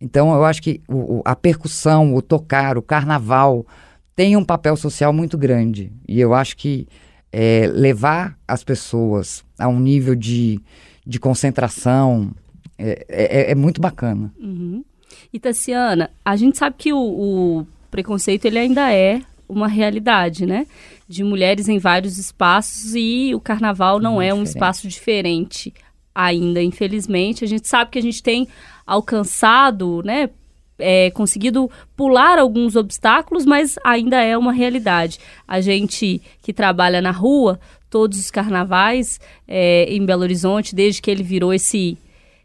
Então, 0.00 0.32
eu 0.32 0.44
acho 0.44 0.62
que 0.62 0.80
o, 0.88 1.22
a 1.24 1.34
percussão, 1.34 2.14
o 2.14 2.22
tocar, 2.22 2.78
o 2.78 2.82
carnaval, 2.82 3.66
tem 4.18 4.36
um 4.36 4.44
papel 4.44 4.74
social 4.74 5.12
muito 5.12 5.38
grande. 5.38 5.92
E 6.08 6.18
eu 6.18 6.34
acho 6.34 6.56
que 6.56 6.88
é, 7.30 7.70
levar 7.72 8.36
as 8.48 8.64
pessoas 8.64 9.44
a 9.56 9.68
um 9.68 9.78
nível 9.78 10.16
de, 10.16 10.60
de 11.06 11.20
concentração 11.20 12.32
é, 12.76 13.06
é, 13.08 13.52
é 13.52 13.54
muito 13.54 13.80
bacana. 13.80 14.34
Uhum. 14.36 14.84
E 15.32 15.38
Tassiana, 15.38 16.10
a 16.24 16.34
gente 16.34 16.58
sabe 16.58 16.74
que 16.76 16.92
o, 16.92 16.98
o 16.98 17.66
preconceito 17.92 18.44
ele 18.46 18.58
ainda 18.58 18.92
é 18.92 19.20
uma 19.48 19.68
realidade, 19.68 20.44
né? 20.46 20.66
De 21.08 21.22
mulheres 21.22 21.68
em 21.68 21.78
vários 21.78 22.18
espaços 22.18 22.96
e 22.96 23.32
o 23.36 23.40
carnaval 23.40 24.00
não 24.00 24.20
é 24.20 24.34
um 24.34 24.42
espaço 24.42 24.88
diferente 24.88 25.72
ainda, 26.12 26.60
infelizmente. 26.60 27.44
A 27.44 27.48
gente 27.48 27.68
sabe 27.68 27.92
que 27.92 28.00
a 28.00 28.02
gente 28.02 28.20
tem 28.20 28.48
alcançado, 28.84 30.02
né, 30.04 30.28
é, 30.78 31.10
conseguido 31.10 31.70
pular 31.96 32.38
alguns 32.38 32.76
obstáculos, 32.76 33.44
mas 33.44 33.78
ainda 33.84 34.22
é 34.22 34.36
uma 34.36 34.52
realidade. 34.52 35.18
A 35.46 35.60
gente 35.60 36.20
que 36.42 36.52
trabalha 36.52 37.00
na 37.00 37.10
rua, 37.10 37.58
todos 37.90 38.18
os 38.18 38.30
carnavais 38.30 39.20
é, 39.46 39.84
em 39.84 40.04
Belo 40.04 40.22
Horizonte, 40.22 40.74
desde 40.74 41.02
que 41.02 41.10
ele 41.10 41.22
virou 41.22 41.52
esse 41.52 41.98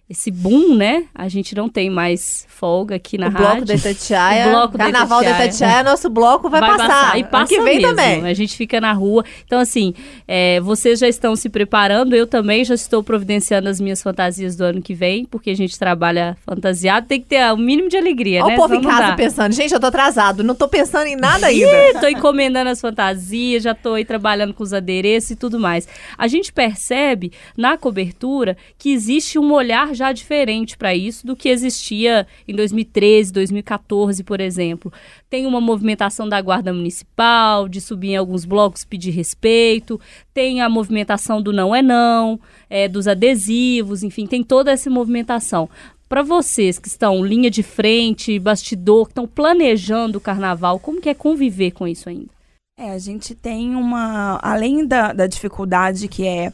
esse 0.10 0.30
boom, 0.30 0.76
né? 0.76 1.06
A 1.16 1.30
gente 1.30 1.56
não 1.56 1.70
tem 1.70 1.90
mais 1.90 2.46
folga 2.50 2.96
aqui 2.96 3.18
na 3.18 3.28
o 3.28 3.30
rádio. 3.32 3.48
Bloco 3.64 3.66
da 3.66 3.76
Itatiaia, 3.76 4.48
o 4.48 4.52
bloco 4.52 4.78
Carnaval 4.78 5.24
da 5.24 5.32
Itatiaia, 5.32 5.84
nosso 5.84 6.10
bloco 6.10 6.50
vai, 6.50 6.60
vai 6.60 6.72
passar. 6.72 6.88
passar. 6.88 7.20
E 7.20 7.24
passa 7.24 7.48
que 7.48 7.62
vem 7.62 7.78
mesmo. 7.78 7.90
também. 7.90 8.26
A 8.26 8.34
gente 8.34 8.56
fica 8.58 8.82
na 8.82 8.92
rua. 8.92 9.24
Então, 9.46 9.60
assim, 9.60 9.94
é, 10.28 10.60
vocês 10.60 11.00
já 11.00 11.08
estão 11.08 11.36
se 11.36 11.50
preparando. 11.50 12.16
Eu 12.16 12.28
também 12.28 12.66
já 12.66 12.76
estou 12.76 13.02
providenciando 13.02 13.70
as 13.70 13.80
minhas 13.80 14.04
fantasias 14.04 14.58
do 14.58 14.64
ano 14.64 14.82
que 14.82 14.94
vem, 14.94 15.24
porque 15.24 15.50
a 15.52 15.56
gente 15.56 15.80
trabalha 15.80 16.38
fantasiado. 16.46 17.08
Tem 17.08 17.22
que 17.22 17.28
ter 17.28 17.52
o 17.54 17.58
mínimo 17.58 17.88
de 17.88 17.96
alegria, 17.96 18.44
Olha 18.44 18.50
né? 18.50 18.54
o 18.56 18.58
povo 18.58 18.76
Senão 18.76 18.90
em 18.90 18.94
casa 18.94 19.16
pensando, 19.16 19.54
gente, 19.54 19.74
eu 19.74 19.80
tô 19.80 19.88
atrasado. 19.88 20.44
Não 20.44 20.54
tô 20.54 20.68
pensando 20.68 21.08
em 21.08 21.16
nada 21.16 21.48
ainda. 21.48 22.00
Tô 22.02 22.08
encomendando 22.08 22.70
as 22.70 22.82
fantasias, 22.82 23.64
já 23.64 23.74
tô 23.74 23.94
aí 23.94 24.04
trabalhando 24.04 24.54
com 24.54 24.64
os 24.64 24.74
adereços 24.74 25.32
e 25.32 25.36
tudo 25.36 25.58
mais. 25.58 25.88
A 26.18 26.28
gente 26.28 26.52
percebe 26.52 27.32
na 27.56 27.78
cobertura 27.78 28.58
que 28.78 28.92
existe 28.92 29.40
um 29.40 29.52
olhar 29.54 29.93
já 29.94 30.12
diferente 30.12 30.78
para 30.78 30.96
isso 30.96 31.26
do 31.26 31.36
que 31.36 31.50
existia 31.50 32.28
em 32.48 32.56
2013, 32.56 33.32
2014, 33.32 34.24
por 34.24 34.40
exemplo. 34.40 34.92
Tem 35.30 35.46
uma 35.46 35.62
movimentação 35.62 36.28
da 36.28 36.42
Guarda 36.42 36.74
Municipal, 36.74 37.68
de 37.68 37.80
subir 37.80 38.10
em 38.10 38.18
alguns 38.18 38.46
blocos 38.46 38.84
pedir 38.84 39.12
respeito, 39.12 40.00
tem 40.34 40.62
a 40.62 40.70
movimentação 40.70 41.42
do 41.42 41.54
não 41.54 41.76
é 41.76 41.82
não, 41.82 42.40
é, 42.70 42.88
dos 42.88 43.08
adesivos, 43.08 44.04
enfim, 44.04 44.26
tem 44.26 44.44
toda 44.44 44.72
essa 44.72 44.90
movimentação. 44.90 45.70
Para 46.08 46.22
vocês 46.22 46.78
que 46.78 46.88
estão 46.88 47.26
linha 47.26 47.50
de 47.50 47.64
frente, 47.64 48.38
bastidor, 48.38 49.06
que 49.06 49.12
estão 49.12 49.28
planejando 49.28 50.18
o 50.18 50.22
carnaval, 50.22 50.80
como 50.80 51.02
que 51.02 51.10
é 51.10 51.14
conviver 51.14 51.72
com 51.72 51.88
isso 51.88 52.08
ainda? 52.08 52.30
É, 52.78 52.92
a 52.92 52.98
gente 52.98 53.36
tem 53.36 53.76
uma. 53.76 54.40
Além 54.42 54.86
da, 54.86 55.14
da 55.14 55.28
dificuldade 55.28 56.08
que 56.08 56.26
é, 56.26 56.52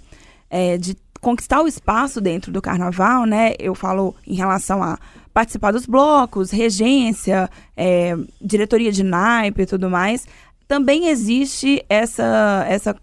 é, 0.50 0.78
de 0.78 0.96
conquistar 1.20 1.62
o 1.62 1.68
espaço 1.68 2.22
dentro 2.22 2.52
do 2.52 2.62
carnaval, 2.62 3.26
né? 3.26 3.54
Eu 3.60 3.76
falo 3.76 4.16
em 4.26 4.36
relação 4.36 4.82
a 4.82 4.98
participar 5.34 5.72
dos 5.72 5.86
blocos, 5.86 6.52
regência, 6.52 7.50
é, 7.76 8.16
diretoria 8.42 8.92
de 8.92 9.04
naipe 9.04 9.62
e 9.62 9.66
tudo 9.66 9.90
mais. 9.90 10.28
Também 10.68 11.08
existe 11.08 11.84
essa, 11.90 12.66
essa 12.68 12.96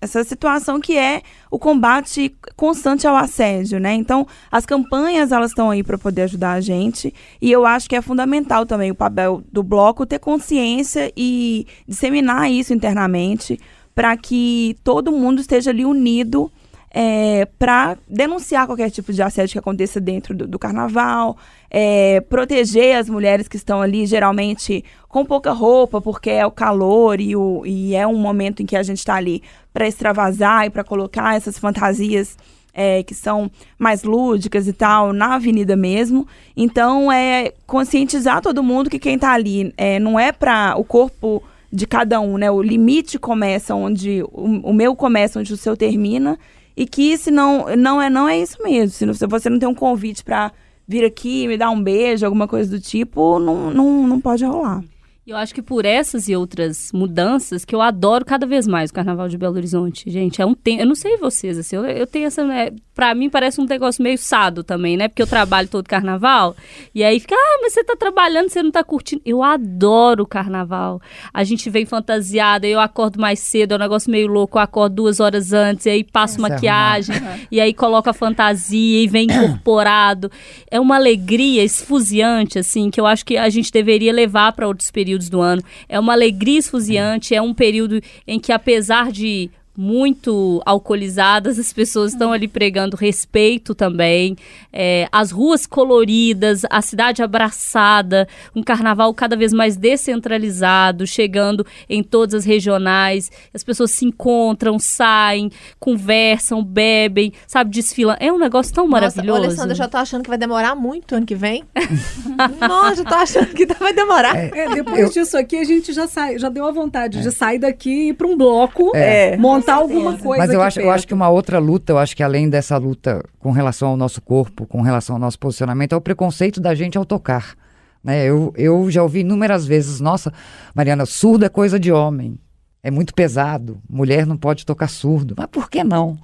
essa 0.00 0.24
situação 0.24 0.80
que 0.80 0.96
é 0.96 1.20
o 1.50 1.58
combate 1.58 2.34
constante 2.56 3.06
ao 3.06 3.14
assédio, 3.14 3.78
né? 3.78 3.92
Então, 3.92 4.26
as 4.50 4.64
campanhas 4.64 5.30
elas 5.30 5.50
estão 5.50 5.70
aí 5.70 5.82
para 5.82 5.98
poder 5.98 6.22
ajudar 6.22 6.52
a 6.52 6.60
gente 6.60 7.12
e 7.40 7.52
eu 7.52 7.66
acho 7.66 7.88
que 7.88 7.94
é 7.94 8.00
fundamental 8.00 8.64
também 8.64 8.90
o 8.90 8.94
papel 8.94 9.42
do 9.52 9.62
bloco 9.62 10.06
ter 10.06 10.18
consciência 10.18 11.12
e 11.14 11.66
disseminar 11.86 12.50
isso 12.50 12.72
internamente 12.72 13.60
para 13.94 14.16
que 14.16 14.76
todo 14.82 15.12
mundo 15.12 15.40
esteja 15.40 15.70
ali 15.70 15.84
unido 15.84 16.50
é, 16.92 17.46
para 17.58 17.96
denunciar 18.08 18.66
qualquer 18.66 18.90
tipo 18.90 19.12
de 19.12 19.22
assédio 19.22 19.52
que 19.52 19.58
aconteça 19.58 20.00
dentro 20.00 20.34
do, 20.34 20.46
do 20.46 20.58
carnaval, 20.58 21.36
é, 21.70 22.20
proteger 22.22 22.96
as 22.96 23.08
mulheres 23.08 23.46
que 23.46 23.56
estão 23.56 23.80
ali, 23.80 24.06
geralmente 24.06 24.84
com 25.08 25.24
pouca 25.24 25.52
roupa, 25.52 26.00
porque 26.00 26.30
é 26.30 26.44
o 26.44 26.50
calor 26.50 27.20
e, 27.20 27.36
o, 27.36 27.62
e 27.64 27.94
é 27.94 28.06
um 28.06 28.16
momento 28.16 28.62
em 28.62 28.66
que 28.66 28.76
a 28.76 28.82
gente 28.82 28.98
está 28.98 29.14
ali 29.14 29.42
para 29.72 29.86
extravasar 29.86 30.66
e 30.66 30.70
para 30.70 30.82
colocar 30.82 31.36
essas 31.36 31.58
fantasias 31.58 32.36
é, 32.72 33.02
que 33.02 33.14
são 33.14 33.50
mais 33.78 34.02
lúdicas 34.02 34.66
e 34.66 34.72
tal, 34.72 35.12
na 35.12 35.34
avenida 35.34 35.76
mesmo. 35.76 36.26
Então, 36.56 37.10
é 37.10 37.52
conscientizar 37.66 38.40
todo 38.40 38.62
mundo 38.62 38.90
que 38.90 38.98
quem 38.98 39.14
está 39.14 39.32
ali 39.32 39.72
é, 39.76 39.98
não 39.98 40.18
é 40.18 40.32
para 40.32 40.74
o 40.76 40.84
corpo 40.84 41.42
de 41.72 41.86
cada 41.86 42.20
um, 42.20 42.36
né? 42.36 42.50
O 42.50 42.62
limite 42.62 43.18
começa 43.18 43.74
onde 43.74 44.22
o, 44.32 44.70
o 44.70 44.72
meu 44.72 44.96
começa, 44.96 45.38
onde 45.38 45.52
o 45.52 45.56
seu 45.56 45.76
termina. 45.76 46.38
E 46.76 46.86
que 46.86 47.16
se 47.16 47.30
não, 47.30 47.74
não 47.76 48.00
é 48.00 48.08
não 48.08 48.28
é 48.28 48.38
isso 48.40 48.62
mesmo. 48.62 49.14
Se 49.14 49.26
você 49.26 49.50
não 49.50 49.58
tem 49.58 49.68
um 49.68 49.74
convite 49.74 50.24
para 50.24 50.52
vir 50.86 51.04
aqui 51.04 51.46
me 51.46 51.56
dar 51.56 51.70
um 51.70 51.82
beijo, 51.82 52.26
alguma 52.26 52.48
coisa 52.48 52.70
do 52.70 52.80
tipo, 52.80 53.38
não, 53.38 53.70
não, 53.70 54.06
não 54.06 54.20
pode 54.20 54.44
rolar. 54.44 54.82
Eu 55.26 55.36
acho 55.36 55.54
que 55.54 55.62
por 55.62 55.84
essas 55.84 56.28
e 56.28 56.34
outras 56.34 56.90
mudanças 56.92 57.64
que 57.64 57.72
eu 57.72 57.80
adoro 57.80 58.24
cada 58.24 58.46
vez 58.46 58.66
mais 58.66 58.90
o 58.90 58.94
Carnaval 58.94 59.28
de 59.28 59.38
Belo 59.38 59.54
Horizonte. 59.54 60.10
Gente, 60.10 60.42
é 60.42 60.46
um 60.46 60.54
tempo. 60.54 60.82
Eu 60.82 60.86
não 60.86 60.96
sei 60.96 61.16
vocês, 61.18 61.56
assim, 61.56 61.76
eu, 61.76 61.84
eu 61.84 62.06
tenho 62.06 62.26
essa. 62.26 62.44
Né, 62.44 62.70
pra 63.00 63.14
mim 63.14 63.30
parece 63.30 63.60
um 63.60 63.64
negócio 63.64 64.02
meio 64.02 64.18
sado 64.18 64.62
também, 64.62 64.96
né? 64.96 65.08
Porque 65.08 65.22
eu 65.22 65.26
trabalho 65.26 65.68
todo 65.68 65.88
carnaval. 65.88 66.54
E 66.94 67.02
aí 67.02 67.18
fica, 67.18 67.34
ah, 67.34 67.58
mas 67.62 67.72
você 67.72 67.82
tá 67.82 67.96
trabalhando, 67.96 68.48
você 68.50 68.62
não 68.62 68.70
tá 68.70 68.84
curtindo. 68.84 69.22
Eu 69.24 69.42
adoro 69.42 70.24
o 70.24 70.26
carnaval. 70.26 71.00
A 71.32 71.42
gente 71.42 71.70
vem 71.70 71.86
fantasiada, 71.86 72.66
eu 72.66 72.78
acordo 72.78 73.20
mais 73.20 73.38
cedo, 73.38 73.72
é 73.72 73.76
um 73.76 73.80
negócio 73.80 74.10
meio 74.10 74.26
louco. 74.26 74.58
Eu 74.58 74.62
acordo 74.62 74.96
duas 74.96 75.18
horas 75.18 75.52
antes, 75.52 75.86
e 75.86 75.90
aí 75.90 76.04
passo 76.04 76.40
maquiagem, 76.40 77.16
e 77.50 77.60
aí 77.60 77.72
coloco 77.72 78.10
a 78.10 78.12
fantasia 78.12 79.02
e 79.02 79.06
vem 79.06 79.24
incorporado. 79.24 80.30
É 80.70 80.78
uma 80.78 80.96
alegria 80.96 81.64
esfuziante, 81.64 82.58
assim, 82.58 82.90
que 82.90 83.00
eu 83.00 83.06
acho 83.06 83.24
que 83.24 83.36
a 83.36 83.48
gente 83.48 83.72
deveria 83.72 84.12
levar 84.12 84.52
para 84.52 84.68
outros 84.68 84.90
períodos 84.90 85.00
períodos 85.00 85.28
do 85.28 85.40
ano. 85.40 85.62
É 85.88 85.98
uma 85.98 86.12
alegria 86.12 86.58
esfuziante, 86.58 87.34
é 87.34 87.42
um 87.42 87.54
período 87.54 88.00
em 88.26 88.38
que, 88.38 88.52
apesar 88.52 89.10
de 89.10 89.50
muito 89.76 90.60
alcoolizadas, 90.66 91.58
as 91.58 91.72
pessoas 91.72 92.12
estão 92.12 92.32
ali 92.32 92.48
pregando 92.48 92.96
respeito 92.96 93.74
também. 93.74 94.36
É, 94.72 95.08
as 95.12 95.30
ruas 95.30 95.66
coloridas, 95.66 96.62
a 96.68 96.82
cidade 96.82 97.22
abraçada, 97.22 98.28
um 98.54 98.62
carnaval 98.62 99.12
cada 99.14 99.36
vez 99.36 99.52
mais 99.52 99.76
descentralizado, 99.76 101.06
chegando 101.06 101.64
em 101.88 102.02
todas 102.02 102.34
as 102.34 102.44
regionais. 102.44 103.30
As 103.54 103.62
pessoas 103.62 103.92
se 103.92 104.04
encontram, 104.04 104.78
saem, 104.78 105.50
conversam, 105.78 106.62
bebem, 106.62 107.32
sabe, 107.46 107.70
desfilam. 107.70 108.16
É 108.20 108.32
um 108.32 108.38
negócio 108.38 108.74
tão 108.74 108.86
Nossa, 108.86 109.00
maravilhoso. 109.00 109.44
Alessandra, 109.44 109.72
eu 109.72 109.76
já 109.76 109.88
tô 109.88 109.96
achando 109.96 110.22
que 110.22 110.28
vai 110.28 110.38
demorar 110.38 110.74
muito 110.74 111.14
ano 111.14 111.24
que 111.24 111.34
vem. 111.34 111.64
Nossa, 112.60 112.96
já 112.96 113.04
tô 113.04 113.14
achando 113.14 113.54
que 113.54 113.66
vai 113.66 113.92
demorar. 113.92 114.36
É, 114.36 114.50
é 114.52 114.74
depois 114.74 114.98
eu... 114.98 115.10
disso 115.10 115.38
aqui, 115.38 115.56
a 115.56 115.64
gente 115.64 115.92
já 115.92 116.06
sai, 116.06 116.38
já 116.38 116.48
deu 116.48 116.66
a 116.66 116.72
vontade 116.72 117.18
é. 117.18 117.22
de 117.22 117.30
sair 117.30 117.58
daqui 117.58 117.90
e 117.90 118.08
ir 118.08 118.14
para 118.14 118.26
um 118.26 118.36
bloco, 118.36 118.92
é. 118.94 119.36
Alguma 119.74 120.16
coisa. 120.16 120.44
Mas 120.44 120.52
eu 120.52 120.62
acho, 120.62 120.80
eu 120.80 120.90
acho 120.90 121.06
que 121.06 121.14
uma 121.14 121.28
outra 121.28 121.58
luta, 121.58 121.92
eu 121.92 121.98
acho 121.98 122.16
que 122.16 122.22
além 122.22 122.48
dessa 122.48 122.76
luta 122.76 123.22
com 123.38 123.50
relação 123.50 123.90
ao 123.90 123.96
nosso 123.96 124.20
corpo, 124.20 124.66
com 124.66 124.80
relação 124.80 125.16
ao 125.16 125.20
nosso 125.20 125.38
posicionamento, 125.38 125.92
é 125.92 125.96
o 125.96 126.00
preconceito 126.00 126.60
da 126.60 126.74
gente 126.74 126.96
ao 126.98 127.04
tocar. 127.04 127.54
Né? 128.02 128.24
Eu, 128.24 128.52
eu 128.56 128.90
já 128.90 129.02
ouvi 129.02 129.20
inúmeras 129.20 129.66
vezes, 129.66 130.00
nossa, 130.00 130.32
Mariana, 130.74 131.06
surdo 131.06 131.44
é 131.44 131.48
coisa 131.48 131.78
de 131.78 131.92
homem. 131.92 132.38
É 132.82 132.90
muito 132.90 133.14
pesado. 133.14 133.80
Mulher 133.88 134.26
não 134.26 134.36
pode 134.36 134.64
tocar 134.64 134.88
surdo. 134.88 135.34
Mas 135.36 135.46
por 135.46 135.68
que 135.68 135.84
não? 135.84 136.18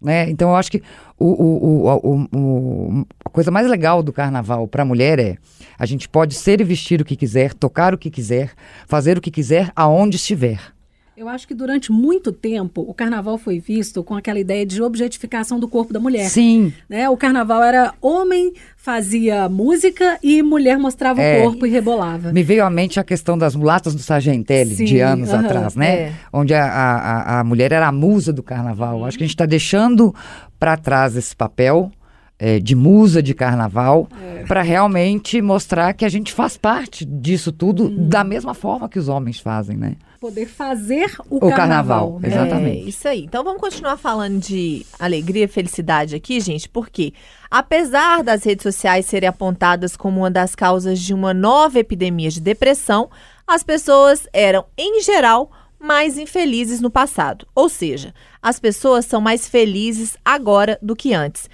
Né? 0.00 0.28
Então 0.28 0.50
eu 0.50 0.56
acho 0.56 0.70
que 0.70 0.82
o, 1.18 1.26
o, 1.26 1.86
o, 1.86 2.28
o 2.30 3.06
a 3.24 3.30
coisa 3.30 3.50
mais 3.50 3.66
legal 3.66 4.02
do 4.02 4.12
carnaval 4.12 4.68
para 4.68 4.82
a 4.82 4.86
mulher 4.86 5.18
é 5.18 5.38
a 5.78 5.86
gente 5.86 6.08
pode 6.08 6.34
ser 6.34 6.60
e 6.60 6.64
vestir 6.64 7.00
o 7.00 7.04
que 7.04 7.16
quiser, 7.16 7.54
tocar 7.54 7.94
o 7.94 7.98
que 7.98 8.10
quiser, 8.10 8.52
fazer 8.86 9.16
o 9.16 9.20
que 9.20 9.30
quiser, 9.30 9.72
aonde 9.74 10.16
estiver. 10.16 10.73
Eu 11.16 11.28
acho 11.28 11.46
que 11.46 11.54
durante 11.54 11.92
muito 11.92 12.32
tempo 12.32 12.80
o 12.80 12.92
carnaval 12.92 13.38
foi 13.38 13.60
visto 13.60 14.02
com 14.02 14.16
aquela 14.16 14.38
ideia 14.38 14.66
de 14.66 14.82
objetificação 14.82 15.60
do 15.60 15.68
corpo 15.68 15.92
da 15.92 16.00
mulher. 16.00 16.28
Sim. 16.28 16.72
Né? 16.88 17.08
O 17.08 17.16
carnaval 17.16 17.62
era 17.62 17.94
homem 18.00 18.52
fazia 18.76 19.48
música 19.48 20.18
e 20.20 20.42
mulher 20.42 20.76
mostrava 20.76 21.22
é, 21.22 21.38
o 21.38 21.42
corpo 21.44 21.66
e 21.66 21.70
rebolava. 21.70 22.32
Me 22.32 22.42
veio 22.42 22.64
à 22.64 22.70
mente 22.70 22.98
a 22.98 23.04
questão 23.04 23.38
das 23.38 23.54
mulatas 23.54 23.94
do 23.94 24.00
Sargentelli, 24.02 24.74
Sim, 24.74 24.84
de 24.86 24.98
anos 24.98 25.30
uh 25.30 25.34
-huh, 25.34 25.44
atrás, 25.44 25.76
né? 25.76 25.94
É. 25.94 26.12
Onde 26.32 26.52
a, 26.52 26.64
a, 26.66 27.40
a 27.40 27.44
mulher 27.44 27.70
era 27.70 27.86
a 27.86 27.92
musa 27.92 28.32
do 28.32 28.42
carnaval. 28.42 29.04
Acho 29.04 29.16
que 29.16 29.22
a 29.22 29.26
gente 29.26 29.36
está 29.36 29.46
deixando 29.46 30.12
para 30.58 30.76
trás 30.76 31.16
esse 31.16 31.34
papel 31.36 31.92
é, 32.38 32.58
de 32.58 32.74
musa 32.74 33.22
de 33.22 33.32
carnaval 33.32 34.08
é. 34.20 34.44
para 34.44 34.62
realmente 34.62 35.40
mostrar 35.40 35.92
que 35.94 36.04
a 36.04 36.08
gente 36.08 36.32
faz 36.32 36.56
parte 36.56 37.04
disso 37.04 37.52
tudo 37.52 37.84
hum. 37.84 38.08
da 38.08 38.24
mesma 38.24 38.54
forma 38.54 38.88
que 38.88 38.98
os 38.98 39.08
homens 39.08 39.38
fazem, 39.38 39.76
né? 39.76 39.96
Poder 40.20 40.46
fazer 40.46 41.14
o, 41.30 41.36
o 41.36 41.40
carnaval. 41.50 42.14
carnaval 42.14 42.20
né? 42.20 42.28
exatamente. 42.28 42.86
É, 42.86 42.88
isso 42.88 43.08
aí. 43.08 43.24
Então 43.24 43.44
vamos 43.44 43.60
continuar 43.60 43.96
falando 43.96 44.40
de 44.40 44.84
alegria 44.98 45.44
e 45.44 45.48
felicidade 45.48 46.14
aqui, 46.14 46.40
gente, 46.40 46.68
porque 46.68 47.12
apesar 47.50 48.22
das 48.22 48.42
redes 48.42 48.62
sociais 48.62 49.06
serem 49.06 49.28
apontadas 49.28 49.96
como 49.96 50.20
uma 50.20 50.30
das 50.30 50.54
causas 50.54 50.98
de 50.98 51.14
uma 51.14 51.32
nova 51.32 51.78
epidemia 51.78 52.30
de 52.30 52.40
depressão, 52.40 53.10
as 53.46 53.62
pessoas 53.62 54.26
eram, 54.32 54.64
em 54.76 55.02
geral, 55.02 55.50
mais 55.78 56.16
infelizes 56.16 56.80
no 56.80 56.90
passado. 56.90 57.46
Ou 57.54 57.68
seja, 57.68 58.14
as 58.42 58.58
pessoas 58.58 59.04
são 59.04 59.20
mais 59.20 59.46
felizes 59.46 60.16
agora 60.24 60.78
do 60.80 60.96
que 60.96 61.12
antes. 61.12 61.48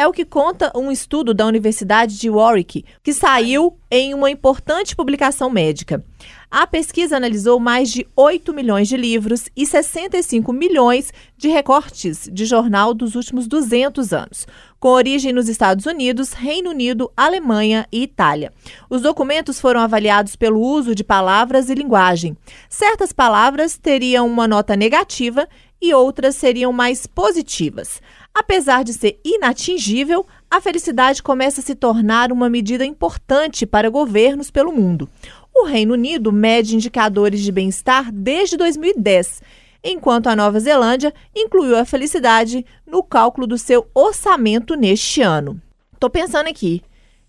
É 0.00 0.06
o 0.06 0.12
que 0.12 0.24
conta 0.24 0.72
um 0.74 0.90
estudo 0.90 1.34
da 1.34 1.44
Universidade 1.44 2.18
de 2.18 2.30
Warwick, 2.30 2.86
que 3.02 3.12
saiu 3.12 3.76
em 3.90 4.14
uma 4.14 4.30
importante 4.30 4.96
publicação 4.96 5.50
médica. 5.50 6.02
A 6.50 6.66
pesquisa 6.66 7.18
analisou 7.18 7.60
mais 7.60 7.90
de 7.90 8.06
8 8.16 8.50
milhões 8.54 8.88
de 8.88 8.96
livros 8.96 9.50
e 9.54 9.66
65 9.66 10.54
milhões 10.54 11.12
de 11.36 11.48
recortes 11.48 12.30
de 12.32 12.46
jornal 12.46 12.94
dos 12.94 13.14
últimos 13.14 13.46
200 13.46 14.14
anos, 14.14 14.46
com 14.78 14.88
origem 14.88 15.34
nos 15.34 15.50
Estados 15.50 15.84
Unidos, 15.84 16.32
Reino 16.32 16.70
Unido, 16.70 17.12
Alemanha 17.14 17.86
e 17.92 18.04
Itália. 18.04 18.54
Os 18.88 19.02
documentos 19.02 19.60
foram 19.60 19.80
avaliados 19.80 20.34
pelo 20.34 20.62
uso 20.62 20.94
de 20.94 21.04
palavras 21.04 21.68
e 21.68 21.74
linguagem. 21.74 22.34
Certas 22.70 23.12
palavras 23.12 23.76
teriam 23.76 24.26
uma 24.26 24.48
nota 24.48 24.74
negativa 24.74 25.46
e 25.80 25.94
outras 25.94 26.36
seriam 26.36 26.72
mais 26.72 27.06
positivas. 27.06 28.00
Apesar 28.34 28.84
de 28.84 28.92
ser 28.92 29.20
inatingível, 29.24 30.26
a 30.50 30.60
felicidade 30.60 31.22
começa 31.22 31.60
a 31.60 31.64
se 31.64 31.74
tornar 31.74 32.32
uma 32.32 32.48
medida 32.48 32.84
importante 32.84 33.66
para 33.66 33.90
governos 33.90 34.50
pelo 34.50 34.72
mundo. 34.72 35.08
O 35.54 35.64
Reino 35.64 35.94
Unido 35.94 36.32
mede 36.32 36.76
indicadores 36.76 37.40
de 37.40 37.50
bem-estar 37.50 38.10
desde 38.12 38.56
2010, 38.56 39.42
enquanto 39.82 40.28
a 40.28 40.36
Nova 40.36 40.60
Zelândia 40.60 41.12
incluiu 41.34 41.76
a 41.76 41.84
felicidade 41.84 42.64
no 42.86 43.02
cálculo 43.02 43.46
do 43.46 43.58
seu 43.58 43.88
orçamento 43.94 44.74
neste 44.74 45.22
ano. 45.22 45.60
Estou 45.92 46.08
pensando 46.08 46.48
aqui. 46.48 46.82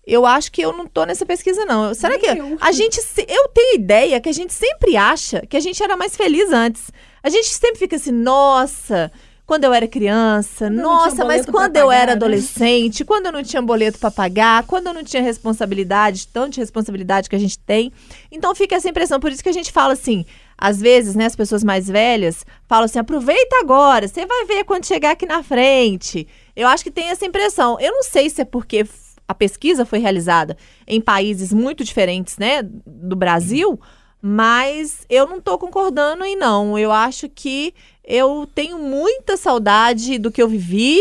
Eu 0.04 0.26
acho 0.26 0.50
que 0.50 0.62
eu 0.62 0.72
não 0.72 0.84
estou 0.84 1.06
nessa 1.06 1.24
pesquisa, 1.24 1.64
não. 1.64 1.94
Será 1.94 2.18
que 2.18 2.26
eu. 2.26 2.56
a 2.60 2.72
gente. 2.72 3.00
Eu 3.28 3.48
tenho 3.48 3.76
ideia 3.76 4.20
que 4.20 4.28
a 4.28 4.32
gente 4.32 4.52
sempre 4.52 4.96
acha 4.96 5.46
que 5.46 5.56
a 5.56 5.60
gente 5.60 5.80
era 5.82 5.96
mais 5.96 6.16
feliz 6.16 6.50
antes. 6.52 6.90
A 7.22 7.28
gente 7.28 7.48
sempre 7.48 7.78
fica 7.78 7.94
assim, 7.94 8.10
nossa, 8.10 9.12
quando 9.46 9.64
eu 9.64 9.72
era 9.72 9.86
criança, 9.88 10.66
Quando 10.66 10.80
nossa, 10.80 11.24
mas 11.24 11.44
quando 11.44 11.76
eu 11.76 11.86
pagar, 11.86 12.00
era 12.00 12.06
né? 12.06 12.12
adolescente, 12.12 13.04
quando 13.04 13.26
eu 13.26 13.32
não 13.32 13.42
tinha 13.42 13.60
boleto 13.60 13.98
para 13.98 14.10
pagar, 14.10 14.64
quando 14.64 14.86
eu 14.86 14.94
não 14.94 15.02
tinha 15.02 15.22
responsabilidade, 15.22 16.28
tanta 16.28 16.60
responsabilidade 16.60 17.28
que 17.28 17.36
a 17.36 17.38
gente 17.38 17.58
tem. 17.58 17.92
Então 18.30 18.54
fica 18.54 18.76
essa 18.76 18.88
impressão, 18.88 19.20
por 19.20 19.32
isso 19.32 19.42
que 19.42 19.48
a 19.48 19.52
gente 19.52 19.72
fala 19.72 19.92
assim, 19.92 20.24
às 20.56 20.80
vezes, 20.80 21.16
né, 21.16 21.26
as 21.26 21.34
pessoas 21.36 21.64
mais 21.64 21.88
velhas 21.88 22.46
falam 22.68 22.84
assim: 22.84 22.98
aproveita 22.98 23.56
agora, 23.60 24.06
você 24.06 24.24
vai 24.24 24.44
ver 24.46 24.64
quando 24.64 24.86
chegar 24.86 25.10
aqui 25.10 25.26
na 25.26 25.42
frente. 25.42 26.26
Eu 26.54 26.68
acho 26.68 26.84
que 26.84 26.90
tem 26.90 27.08
essa 27.08 27.26
impressão. 27.26 27.80
Eu 27.80 27.92
não 27.92 28.02
sei 28.04 28.30
se 28.30 28.42
é 28.42 28.44
porque 28.44 28.86
a 29.26 29.34
pesquisa 29.34 29.84
foi 29.84 29.98
realizada 29.98 30.56
em 30.86 31.00
países 31.00 31.52
muito 31.52 31.82
diferentes, 31.82 32.38
né, 32.38 32.62
do 32.62 33.16
Brasil, 33.16 33.80
mas 34.22 35.04
eu 35.10 35.26
não 35.26 35.40
tô 35.40 35.58
concordando 35.58 36.24
em 36.24 36.36
não. 36.36 36.78
Eu 36.78 36.92
acho 36.92 37.28
que 37.28 37.74
eu 38.04 38.48
tenho 38.54 38.78
muita 38.78 39.36
saudade 39.36 40.16
do 40.16 40.30
que 40.30 40.40
eu 40.40 40.48
vivi 40.48 41.00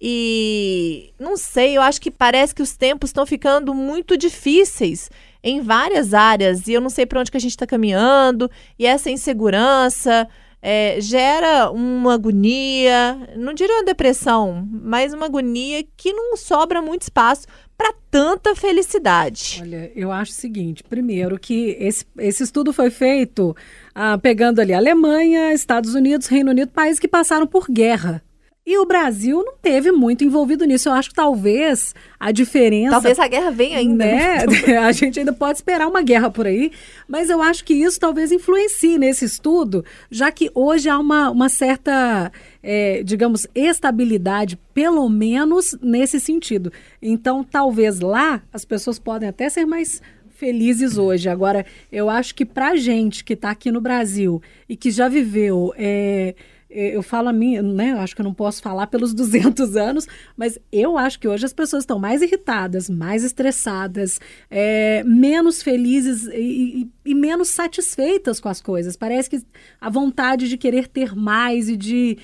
e 0.00 1.12
não 1.18 1.36
sei, 1.36 1.76
eu 1.76 1.82
acho 1.82 2.00
que 2.00 2.10
parece 2.10 2.54
que 2.54 2.62
os 2.62 2.76
tempos 2.76 3.10
estão 3.10 3.26
ficando 3.26 3.74
muito 3.74 4.16
difíceis 4.16 5.10
em 5.42 5.60
várias 5.60 6.14
áreas 6.14 6.66
e 6.68 6.72
eu 6.72 6.80
não 6.80 6.90
sei 6.90 7.04
para 7.04 7.20
onde 7.20 7.30
que 7.30 7.36
a 7.36 7.40
gente 7.40 7.50
está 7.50 7.66
caminhando 7.66 8.50
e 8.78 8.86
essa 8.86 9.10
insegurança 9.10 10.28
é, 10.60 11.00
gera 11.00 11.70
uma 11.70 12.14
agonia, 12.14 13.16
não 13.36 13.52
diria 13.52 13.76
uma 13.76 13.84
depressão, 13.84 14.68
mas 14.70 15.12
uma 15.12 15.26
agonia 15.26 15.84
que 15.96 16.12
não 16.12 16.36
sobra 16.36 16.80
muito 16.80 17.02
espaço 17.02 17.46
para 17.82 17.94
tanta 18.08 18.54
felicidade. 18.54 19.58
Olha, 19.60 19.90
eu 19.96 20.12
acho 20.12 20.30
o 20.30 20.34
seguinte: 20.34 20.84
primeiro, 20.84 21.36
que 21.38 21.76
esse, 21.80 22.06
esse 22.18 22.44
estudo 22.44 22.72
foi 22.72 22.90
feito 22.90 23.56
ah, 23.92 24.16
pegando 24.16 24.60
ali 24.60 24.72
Alemanha, 24.72 25.52
Estados 25.52 25.94
Unidos, 25.94 26.28
Reino 26.28 26.52
Unido, 26.52 26.70
países 26.70 27.00
que 27.00 27.08
passaram 27.08 27.46
por 27.46 27.66
guerra. 27.68 28.22
E 28.64 28.78
o 28.78 28.86
Brasil 28.86 29.42
não 29.44 29.54
teve 29.60 29.90
muito 29.90 30.22
envolvido 30.22 30.64
nisso. 30.64 30.88
Eu 30.88 30.92
acho 30.92 31.08
que 31.08 31.16
talvez 31.16 31.92
a 32.18 32.30
diferença. 32.30 32.92
Talvez 32.92 33.18
a 33.18 33.26
guerra 33.26 33.50
venha 33.50 33.78
ainda. 33.78 34.04
Né? 34.04 34.46
A 34.78 34.92
gente 34.92 35.18
ainda 35.18 35.32
pode 35.32 35.58
esperar 35.58 35.88
uma 35.88 36.00
guerra 36.00 36.30
por 36.30 36.46
aí, 36.46 36.70
mas 37.08 37.28
eu 37.28 37.42
acho 37.42 37.64
que 37.64 37.74
isso 37.74 37.98
talvez 37.98 38.30
influencie 38.30 38.98
nesse 38.98 39.24
estudo, 39.24 39.84
já 40.10 40.30
que 40.30 40.48
hoje 40.54 40.88
há 40.88 40.96
uma, 40.96 41.30
uma 41.30 41.48
certa, 41.48 42.30
é, 42.62 43.02
digamos, 43.02 43.48
estabilidade, 43.52 44.56
pelo 44.72 45.08
menos 45.08 45.76
nesse 45.82 46.20
sentido. 46.20 46.72
Então, 47.00 47.42
talvez 47.42 47.98
lá 47.98 48.42
as 48.52 48.64
pessoas 48.64 48.96
podem 48.96 49.28
até 49.28 49.48
ser 49.48 49.66
mais 49.66 50.00
felizes 50.30 50.98
hoje. 50.98 51.28
Agora, 51.28 51.66
eu 51.90 52.08
acho 52.08 52.32
que 52.32 52.44
pra 52.44 52.76
gente 52.76 53.24
que 53.24 53.32
está 53.32 53.50
aqui 53.50 53.72
no 53.72 53.80
Brasil 53.80 54.40
e 54.68 54.76
que 54.76 54.90
já 54.92 55.08
viveu. 55.08 55.74
é, 55.76 56.34
eu 56.74 57.02
falo 57.02 57.28
a 57.28 57.32
mim, 57.32 57.60
né? 57.60 57.92
Eu 57.92 57.98
acho 57.98 58.14
que 58.14 58.20
eu 58.20 58.24
não 58.24 58.34
posso 58.34 58.62
falar 58.62 58.86
pelos 58.86 59.12
200 59.14 59.76
anos, 59.76 60.06
mas 60.36 60.58
eu 60.72 60.96
acho 60.96 61.18
que 61.20 61.28
hoje 61.28 61.44
as 61.44 61.52
pessoas 61.52 61.82
estão 61.82 61.98
mais 61.98 62.22
irritadas, 62.22 62.88
mais 62.88 63.22
estressadas, 63.24 64.18
é, 64.50 65.02
menos 65.04 65.62
felizes 65.62 66.26
e, 66.32 66.82
e- 67.06 67.10
e 67.10 67.14
menos 67.14 67.48
satisfeitas 67.48 68.40
com 68.40 68.48
as 68.48 68.60
coisas. 68.60 68.96
Parece 68.96 69.28
que 69.30 69.42
a 69.80 69.90
vontade 69.90 70.48
de 70.48 70.56
querer 70.56 70.88
ter 70.88 71.14
mais 71.14 71.68
e 71.68 71.76
de. 71.76 72.18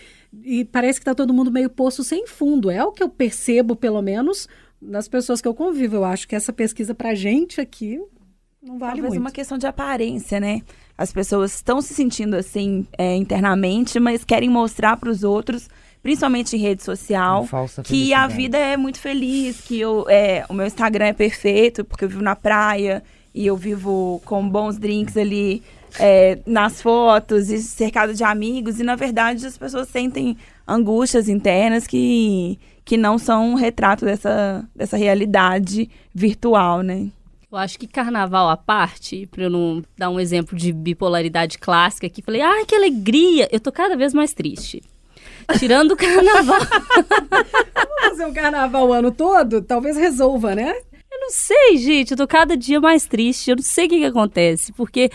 E 0.44 0.64
parece 0.64 0.98
que 0.98 1.02
está 1.02 1.14
todo 1.14 1.32
mundo 1.32 1.50
meio 1.50 1.70
poço 1.70 2.04
sem 2.04 2.26
fundo. 2.26 2.70
É 2.70 2.84
o 2.84 2.92
que 2.92 3.02
eu 3.02 3.08
percebo, 3.08 3.74
pelo 3.74 4.02
menos, 4.02 4.46
das 4.80 5.08
pessoas 5.08 5.40
que 5.40 5.48
eu 5.48 5.54
convivo. 5.54 5.96
Eu 5.96 6.04
acho 6.04 6.28
que 6.28 6.36
essa 6.36 6.52
pesquisa 6.52 6.94
pra 6.94 7.14
gente 7.14 7.60
aqui 7.60 8.00
não 8.62 8.78
vale 8.78 8.94
Talvez 8.94 9.14
muito. 9.14 9.20
uma 9.20 9.30
questão 9.30 9.56
de 9.56 9.66
aparência, 9.66 10.40
né? 10.40 10.62
As 10.96 11.12
pessoas 11.12 11.54
estão 11.54 11.80
se 11.80 11.94
sentindo 11.94 12.34
assim 12.34 12.86
é, 12.96 13.14
internamente, 13.14 14.00
mas 14.00 14.24
querem 14.24 14.48
mostrar 14.48 14.96
para 14.96 15.08
os 15.08 15.22
outros, 15.22 15.68
principalmente 16.02 16.56
em 16.56 16.58
rede 16.58 16.82
social, 16.82 17.46
que 17.84 18.12
a 18.12 18.26
vida 18.26 18.58
é 18.58 18.76
muito 18.76 18.98
feliz, 18.98 19.60
que 19.60 19.78
eu, 19.78 20.04
é, 20.08 20.44
o 20.48 20.54
meu 20.54 20.66
Instagram 20.66 21.06
é 21.06 21.12
perfeito, 21.12 21.84
porque 21.84 22.04
eu 22.04 22.08
vivo 22.08 22.22
na 22.22 22.34
praia 22.34 23.02
e 23.32 23.46
eu 23.46 23.56
vivo 23.56 24.20
com 24.24 24.48
bons 24.48 24.76
drinks 24.76 25.16
ali 25.16 25.62
é, 26.00 26.38
nas 26.44 26.82
fotos 26.82 27.50
e 27.50 27.58
cercado 27.58 28.12
de 28.12 28.24
amigos. 28.24 28.80
E 28.80 28.82
na 28.82 28.96
verdade 28.96 29.46
as 29.46 29.56
pessoas 29.56 29.88
sentem 29.88 30.36
angústias 30.66 31.28
internas 31.28 31.86
que, 31.86 32.58
que 32.84 32.96
não 32.96 33.18
são 33.18 33.52
um 33.52 33.54
retrato 33.54 34.04
dessa, 34.04 34.68
dessa 34.74 34.96
realidade 34.96 35.88
virtual, 36.12 36.82
né? 36.82 37.06
Eu 37.50 37.56
acho 37.56 37.78
que 37.78 37.86
carnaval 37.86 38.50
à 38.50 38.58
parte, 38.58 39.26
pra 39.26 39.44
eu 39.44 39.50
não 39.50 39.82
dar 39.96 40.10
um 40.10 40.20
exemplo 40.20 40.54
de 40.54 40.70
bipolaridade 40.70 41.58
clássica 41.58 42.06
aqui, 42.06 42.20
falei, 42.20 42.42
ai, 42.42 42.66
que 42.66 42.74
alegria! 42.74 43.48
Eu 43.50 43.58
tô 43.58 43.72
cada 43.72 43.96
vez 43.96 44.12
mais 44.12 44.34
triste. 44.34 44.82
Tirando 45.58 45.92
o 45.92 45.96
carnaval. 45.98 46.60
Fazer 48.02 48.26
um 48.26 48.34
carnaval 48.34 48.88
o 48.88 48.92
ano 48.92 49.10
todo, 49.10 49.62
talvez 49.62 49.96
resolva, 49.96 50.54
né? 50.54 50.74
Eu 51.10 51.20
não 51.20 51.30
sei, 51.30 51.78
gente, 51.78 52.10
eu 52.10 52.18
tô 52.18 52.26
cada 52.26 52.54
dia 52.54 52.82
mais 52.82 53.06
triste. 53.06 53.50
Eu 53.50 53.56
não 53.56 53.62
sei 53.62 53.86
o 53.86 53.88
que, 53.88 53.98
que 53.98 54.04
acontece, 54.04 54.70
porque 54.74 55.10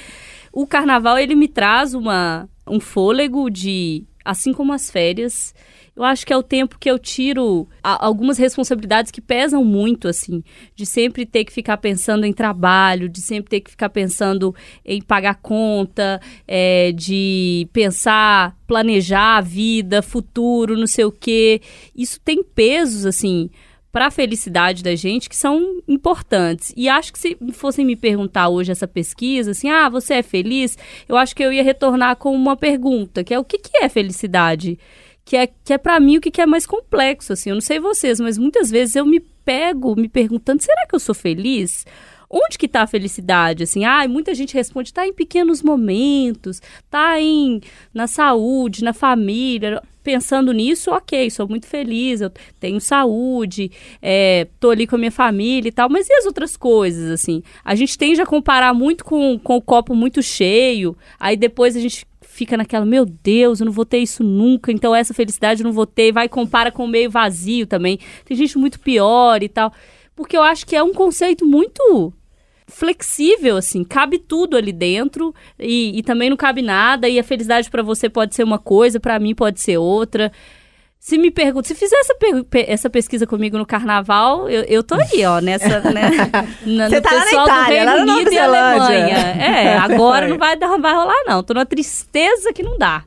o 0.52 0.66
carnaval 0.66 1.20
ele 1.20 1.36
me 1.36 1.48
traz 1.48 1.94
uma, 1.94 2.50
um 2.68 2.80
fôlego 2.80 3.48
de. 3.48 4.06
Assim 4.24 4.54
como 4.54 4.74
as 4.74 4.90
férias, 4.90 5.54
eu 5.96 6.04
acho 6.04 6.26
que 6.26 6.34
é 6.34 6.38
o 6.38 6.42
tempo 6.42 6.80
que 6.80 6.90
eu 6.90 6.98
tiro 6.98 7.68
algumas 7.84 8.38
responsabilidades 8.38 9.12
que 9.12 9.22
pesam 9.22 9.64
muito, 9.64 10.08
assim, 10.08 10.44
de 10.76 10.86
sempre 10.86 11.26
ter 11.26 11.46
que 11.46 11.54
ficar 11.54 11.78
pensando 11.78 12.26
em 12.26 12.34
trabalho, 12.34 13.08
de 13.08 13.22
sempre 13.22 13.50
ter 13.50 13.62
que 13.62 13.70
ficar 13.70 13.90
pensando 13.90 14.56
em 14.84 15.02
pagar 15.02 15.36
conta, 15.36 16.20
é, 16.48 16.92
de 16.94 17.68
pensar, 17.72 18.58
planejar 18.66 19.38
a 19.38 19.42
vida, 19.42 20.02
futuro, 20.02 20.76
não 20.76 20.88
sei 20.88 21.06
o 21.06 21.12
quê. 21.12 21.62
Isso 21.96 22.20
tem 22.20 22.44
pesos, 22.44 23.06
assim, 23.06 23.52
para 23.94 24.08
a 24.08 24.12
felicidade 24.12 24.82
da 24.82 24.96
gente 24.96 25.30
que 25.30 25.36
são 25.36 25.80
importantes. 25.88 26.74
E 26.76 26.90
acho 26.90 27.14
que 27.14 27.20
se 27.20 27.38
fossem 27.52 27.86
me 27.86 27.96
perguntar 27.96 28.50
hoje 28.50 28.72
essa 28.72 28.88
pesquisa, 28.88 29.52
assim, 29.52 29.70
ah, 29.70 29.88
você 29.88 30.16
é 30.16 30.24
feliz? 30.24 30.76
Eu 31.08 31.16
acho 31.16 31.36
que 31.36 31.44
eu 31.44 31.54
ia 31.54 31.62
retornar 31.62 32.16
com 32.16 32.36
uma 32.36 32.58
pergunta, 32.58 33.24
que 33.24 33.32
é 33.32 33.38
o 33.38 33.46
que, 33.46 33.60
que 33.60 33.78
é 33.78 33.88
felicidade? 33.88 34.80
Que 35.24 35.38
é, 35.38 35.48
que 35.48 35.72
é 35.72 35.78
para 35.78 36.00
mim 36.00 36.18
o 36.18 36.22
que, 36.22 36.32
que 36.32 36.42
é 36.42 36.46
mais 36.48 36.66
complexo, 36.66 37.34
assim. 37.34 37.52
Eu 37.52 37.56
não 37.56 37.62
sei 37.62 37.80
vocês, 37.80 38.20
mas 38.20 38.36
muitas 38.36 38.72
vezes 38.72 38.96
eu 38.96 39.06
me 39.06 39.20
pego 39.20 39.96
me 39.96 40.10
perguntando, 40.10 40.64
será 40.64 40.88
que 40.88 40.96
eu 40.96 41.00
sou 41.00 41.14
feliz? 41.14 41.86
Onde 42.28 42.58
que 42.58 42.68
tá 42.68 42.82
a 42.82 42.88
felicidade? 42.88 43.62
Assim, 43.62 43.86
ah, 43.86 44.08
muita 44.08 44.34
gente 44.34 44.56
responde, 44.56 44.92
tá 44.92 45.08
em 45.08 45.14
pequenos 45.14 45.62
momentos, 45.62 46.64
tá 46.90 47.22
em 47.22 47.62
na 47.94 48.08
saúde, 48.08 48.84
na 48.84 48.92
família. 48.92 49.84
Pensando 50.04 50.52
nisso, 50.52 50.92
ok, 50.92 51.30
sou 51.30 51.48
muito 51.48 51.66
feliz, 51.66 52.22
eu 52.22 52.32
tenho 52.60 52.80
saúde, 52.82 53.72
é, 54.02 54.48
tô 54.60 54.70
ali 54.70 54.86
com 54.86 54.96
a 54.96 55.00
minha 55.00 55.12
família 55.12 55.70
e 55.70 55.72
tal, 55.72 55.90
mas 55.90 56.10
e 56.10 56.14
as 56.14 56.26
outras 56.26 56.58
coisas, 56.58 57.10
assim? 57.10 57.42
A 57.64 57.74
gente 57.74 57.98
tende 57.98 58.22
a 58.22 58.26
comparar 58.26 58.74
muito 58.74 59.06
com, 59.06 59.40
com 59.40 59.56
o 59.56 59.62
copo 59.62 59.96
muito 59.96 60.22
cheio, 60.22 60.96
aí 61.20 61.38
depois 61.38 61.76
a 61.76 61.80
gente 61.80 62.06
fica 62.34 62.58
naquela, 62.58 62.86
meu 62.86 63.06
Deus, 63.06 63.60
eu 63.60 63.66
não 63.66 63.72
vou 63.72 63.86
ter 63.86 64.00
isso 64.00 64.24
nunca, 64.24 64.72
então 64.72 64.94
essa 64.94 65.14
felicidade 65.14 65.62
eu 65.62 65.66
não 65.66 65.72
vou 65.72 65.86
ter, 65.86 66.12
vai 66.12 66.28
compara 66.28 66.72
com 66.72 66.84
o 66.84 66.88
meio 66.88 67.10
vazio 67.10 67.68
também. 67.68 68.00
Tem 68.26 68.36
gente 68.36 68.58
muito 68.58 68.80
pior 68.80 69.44
e 69.44 69.48
tal. 69.48 69.72
Porque 70.16 70.36
eu 70.36 70.42
acho 70.42 70.66
que 70.66 70.76
é 70.76 70.84
um 70.84 70.94
conceito 70.94 71.46
muito 71.46 72.14
flexível, 72.68 73.58
assim, 73.58 73.84
cabe 73.84 74.18
tudo 74.18 74.56
ali 74.58 74.72
dentro 74.72 75.34
e, 75.60 75.98
e 75.98 76.04
também 76.04 76.30
não 76.30 76.38
cabe 76.38 76.62
nada 76.62 77.08
e 77.10 77.20
a 77.20 77.24
felicidade 77.24 77.70
pra 77.70 77.84
você 77.84 78.10
pode 78.10 78.36
ser 78.36 78.44
uma 78.44 78.60
coisa, 78.60 79.00
pra 79.00 79.20
mim 79.20 79.36
pode 79.36 79.60
ser 79.62 79.78
outra. 79.78 80.32
Se 81.00 81.18
me 81.18 81.30
pergunta, 81.30 81.68
se 81.68 81.76
fizer 81.76 81.98
essa, 81.98 82.16
essa 82.66 82.90
pesquisa 82.90 83.28
comigo 83.28 83.58
no 83.58 83.66
carnaval, 83.66 84.50
eu, 84.50 84.64
eu 84.64 84.82
tô 84.82 84.96
aí, 84.96 85.26
ó, 85.26 85.42
nessa, 85.42 85.82
né? 85.92 86.10
Na, 86.66 86.88
Você 86.90 86.96
no 86.96 87.02
tá 87.02 87.12
lá 87.12 87.18
na 87.20 87.24
pessoal 87.26 87.46
Itália, 87.46 87.84
do 87.86 87.92
Reino 87.98 88.14
Unido 88.14 88.32
e. 88.32 88.38
Alemanha. 88.40 89.18
É, 89.18 89.78
agora 89.84 90.30
não 90.30 90.38
vai, 90.38 90.56
dar- 90.56 90.70
não 90.70 90.82
vai 90.82 90.94
rolar, 90.94 91.24
não. 91.26 91.44
Tô 91.44 91.54
numa 91.54 91.66
tristeza 91.66 92.54
que 92.54 92.64
não 92.64 92.78
dá. 92.78 93.04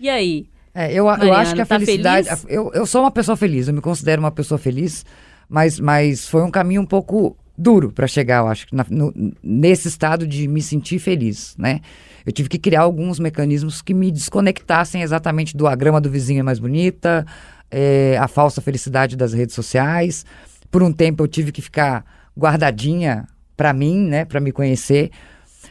E 0.00 0.08
aí? 0.08 0.46
É, 0.74 0.90
eu, 0.90 0.96
eu 0.96 1.04
Mariana, 1.06 1.36
acho 1.38 1.54
que 1.54 1.60
a 1.60 1.66
tá 1.66 1.78
felicidade. 1.78 2.26
feliz? 2.28 2.46
Eu, 2.48 2.72
eu 2.74 2.84
sou 2.84 3.02
uma 3.02 3.10
pessoa 3.12 3.36
feliz, 3.36 3.68
eu 3.68 3.74
me 3.74 3.80
considero 3.80 4.20
uma 4.20 4.32
pessoa 4.32 4.58
feliz, 4.58 5.06
mas, 5.48 5.78
mas 5.78 6.28
foi 6.28 6.42
um 6.42 6.50
caminho 6.50 6.82
um 6.82 6.86
pouco 6.86 7.36
duro 7.58 7.90
para 7.92 8.06
chegar, 8.06 8.38
eu 8.38 8.46
acho, 8.46 8.66
na- 8.72 8.86
no- 8.88 9.12
nesse 9.42 9.88
estado 9.88 10.26
de 10.26 10.46
me 10.46 10.62
sentir 10.62 11.00
feliz, 11.00 11.56
né? 11.58 11.80
Eu 12.24 12.30
tive 12.32 12.48
que 12.48 12.58
criar 12.58 12.82
alguns 12.82 13.18
mecanismos 13.18 13.82
que 13.82 13.92
me 13.92 14.12
desconectassem 14.12 15.02
exatamente 15.02 15.56
do 15.56 15.66
a 15.66 15.74
grama 15.74 16.00
do 16.00 16.08
vizinho 16.08 16.40
é 16.40 16.42
mais 16.42 16.58
bonita, 16.58 17.26
é, 17.70 18.16
a 18.20 18.28
falsa 18.28 18.60
felicidade 18.60 19.16
das 19.16 19.32
redes 19.32 19.54
sociais. 19.54 20.24
Por 20.70 20.82
um 20.82 20.92
tempo 20.92 21.22
eu 21.24 21.28
tive 21.28 21.50
que 21.50 21.60
ficar 21.60 22.04
guardadinha 22.38 23.26
para 23.56 23.72
mim, 23.72 23.98
né, 24.06 24.24
para 24.24 24.40
me 24.40 24.52
conhecer. 24.52 25.10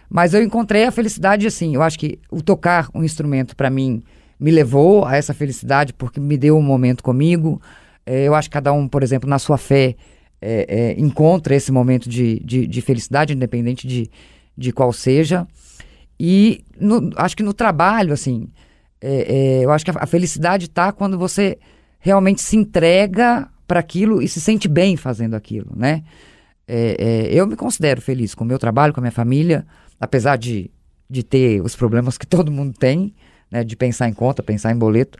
Mas 0.10 0.34
eu 0.34 0.42
encontrei 0.44 0.84
a 0.86 0.92
felicidade 0.92 1.48
assim. 1.48 1.76
Eu 1.76 1.82
acho 1.82 1.98
que 1.98 2.20
o 2.30 2.42
tocar 2.42 2.90
um 2.94 3.04
instrumento 3.04 3.56
para 3.56 3.70
mim 3.70 4.04
me 4.40 4.52
levou 4.52 5.06
a 5.06 5.16
essa 5.16 5.34
felicidade 5.34 5.94
porque 5.94 6.20
me 6.20 6.38
deu 6.38 6.58
um 6.58 6.62
momento 6.62 7.04
comigo. 7.04 7.62
É, 8.06 8.24
eu 8.24 8.36
acho 8.36 8.50
que 8.50 8.54
cada 8.54 8.74
um, 8.74 8.88
por 8.88 9.04
exemplo, 9.04 9.30
na 9.30 9.40
sua 9.40 9.58
fé, 9.58 9.96
é, 10.42 10.66
é, 10.68 11.00
encontra 11.00 11.56
esse 11.56 11.72
momento 11.72 12.10
de, 12.10 12.40
de, 12.44 12.68
de 12.68 12.82
felicidade, 12.82 13.34
independente 13.34 13.88
de, 13.88 14.10
de 14.56 14.72
qual 14.72 14.92
seja. 14.94 15.48
E 16.20 16.64
no- 16.80 17.12
acho 17.16 17.36
que 17.36 17.44
no 17.44 17.54
trabalho, 17.54 18.14
assim, 18.14 18.48
é, 19.02 19.60
é, 19.60 19.66
eu 19.66 19.72
acho 19.72 19.86
que 19.86 19.92
a, 19.92 19.96
a 20.00 20.06
felicidade 20.06 20.66
está 20.66 20.92
quando 20.92 21.18
você 21.18 21.58
realmente 22.00 22.42
se 22.42 22.56
entrega 22.56 23.48
para 23.68 23.80
aquilo 23.80 24.22
e 24.22 24.28
se 24.28 24.40
sente 24.40 24.68
bem 24.68 24.96
fazendo 24.96 25.36
aquilo, 25.36 25.72
né? 25.76 26.04
É, 26.68 26.96
é, 27.00 27.34
eu 27.34 27.48
me 27.48 27.56
considero 27.56 28.02
feliz 28.02 28.36
com 28.36 28.44
o 28.44 28.48
meu 28.48 28.60
trabalho, 28.60 28.94
com 28.94 29.00
a 29.00 29.04
minha 29.04 29.12
família, 29.12 29.66
apesar 30.00 30.38
de, 30.38 30.70
de 31.10 31.24
ter 31.24 31.62
os 31.62 31.76
problemas 31.76 32.18
que 32.18 32.26
todo 32.28 32.52
mundo 32.52 32.74
tem, 32.78 33.14
né? 33.52 33.64
De 33.64 33.76
pensar 33.76 34.08
em 34.08 34.14
conta, 34.14 34.44
pensar 34.44 34.72
em 34.72 34.78
boleto. 34.78 35.18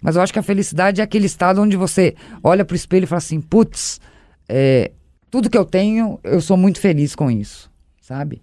Mas 0.00 0.16
eu 0.16 0.22
acho 0.22 0.32
que 0.32 0.38
a 0.38 0.42
felicidade 0.42 1.00
é 1.00 1.04
aquele 1.04 1.26
estado 1.26 1.62
onde 1.62 1.76
você 1.76 2.14
olha 2.42 2.64
para 2.64 2.74
o 2.74 2.76
espelho 2.76 3.04
e 3.04 3.06
fala 3.06 3.18
assim, 3.18 3.40
putz, 3.40 4.00
é, 4.48 4.92
tudo 5.30 5.50
que 5.50 5.58
eu 5.58 5.64
tenho, 5.64 6.18
eu 6.22 6.40
sou 6.40 6.56
muito 6.56 6.80
feliz 6.80 7.14
com 7.14 7.30
isso, 7.30 7.70
sabe? 8.00 8.42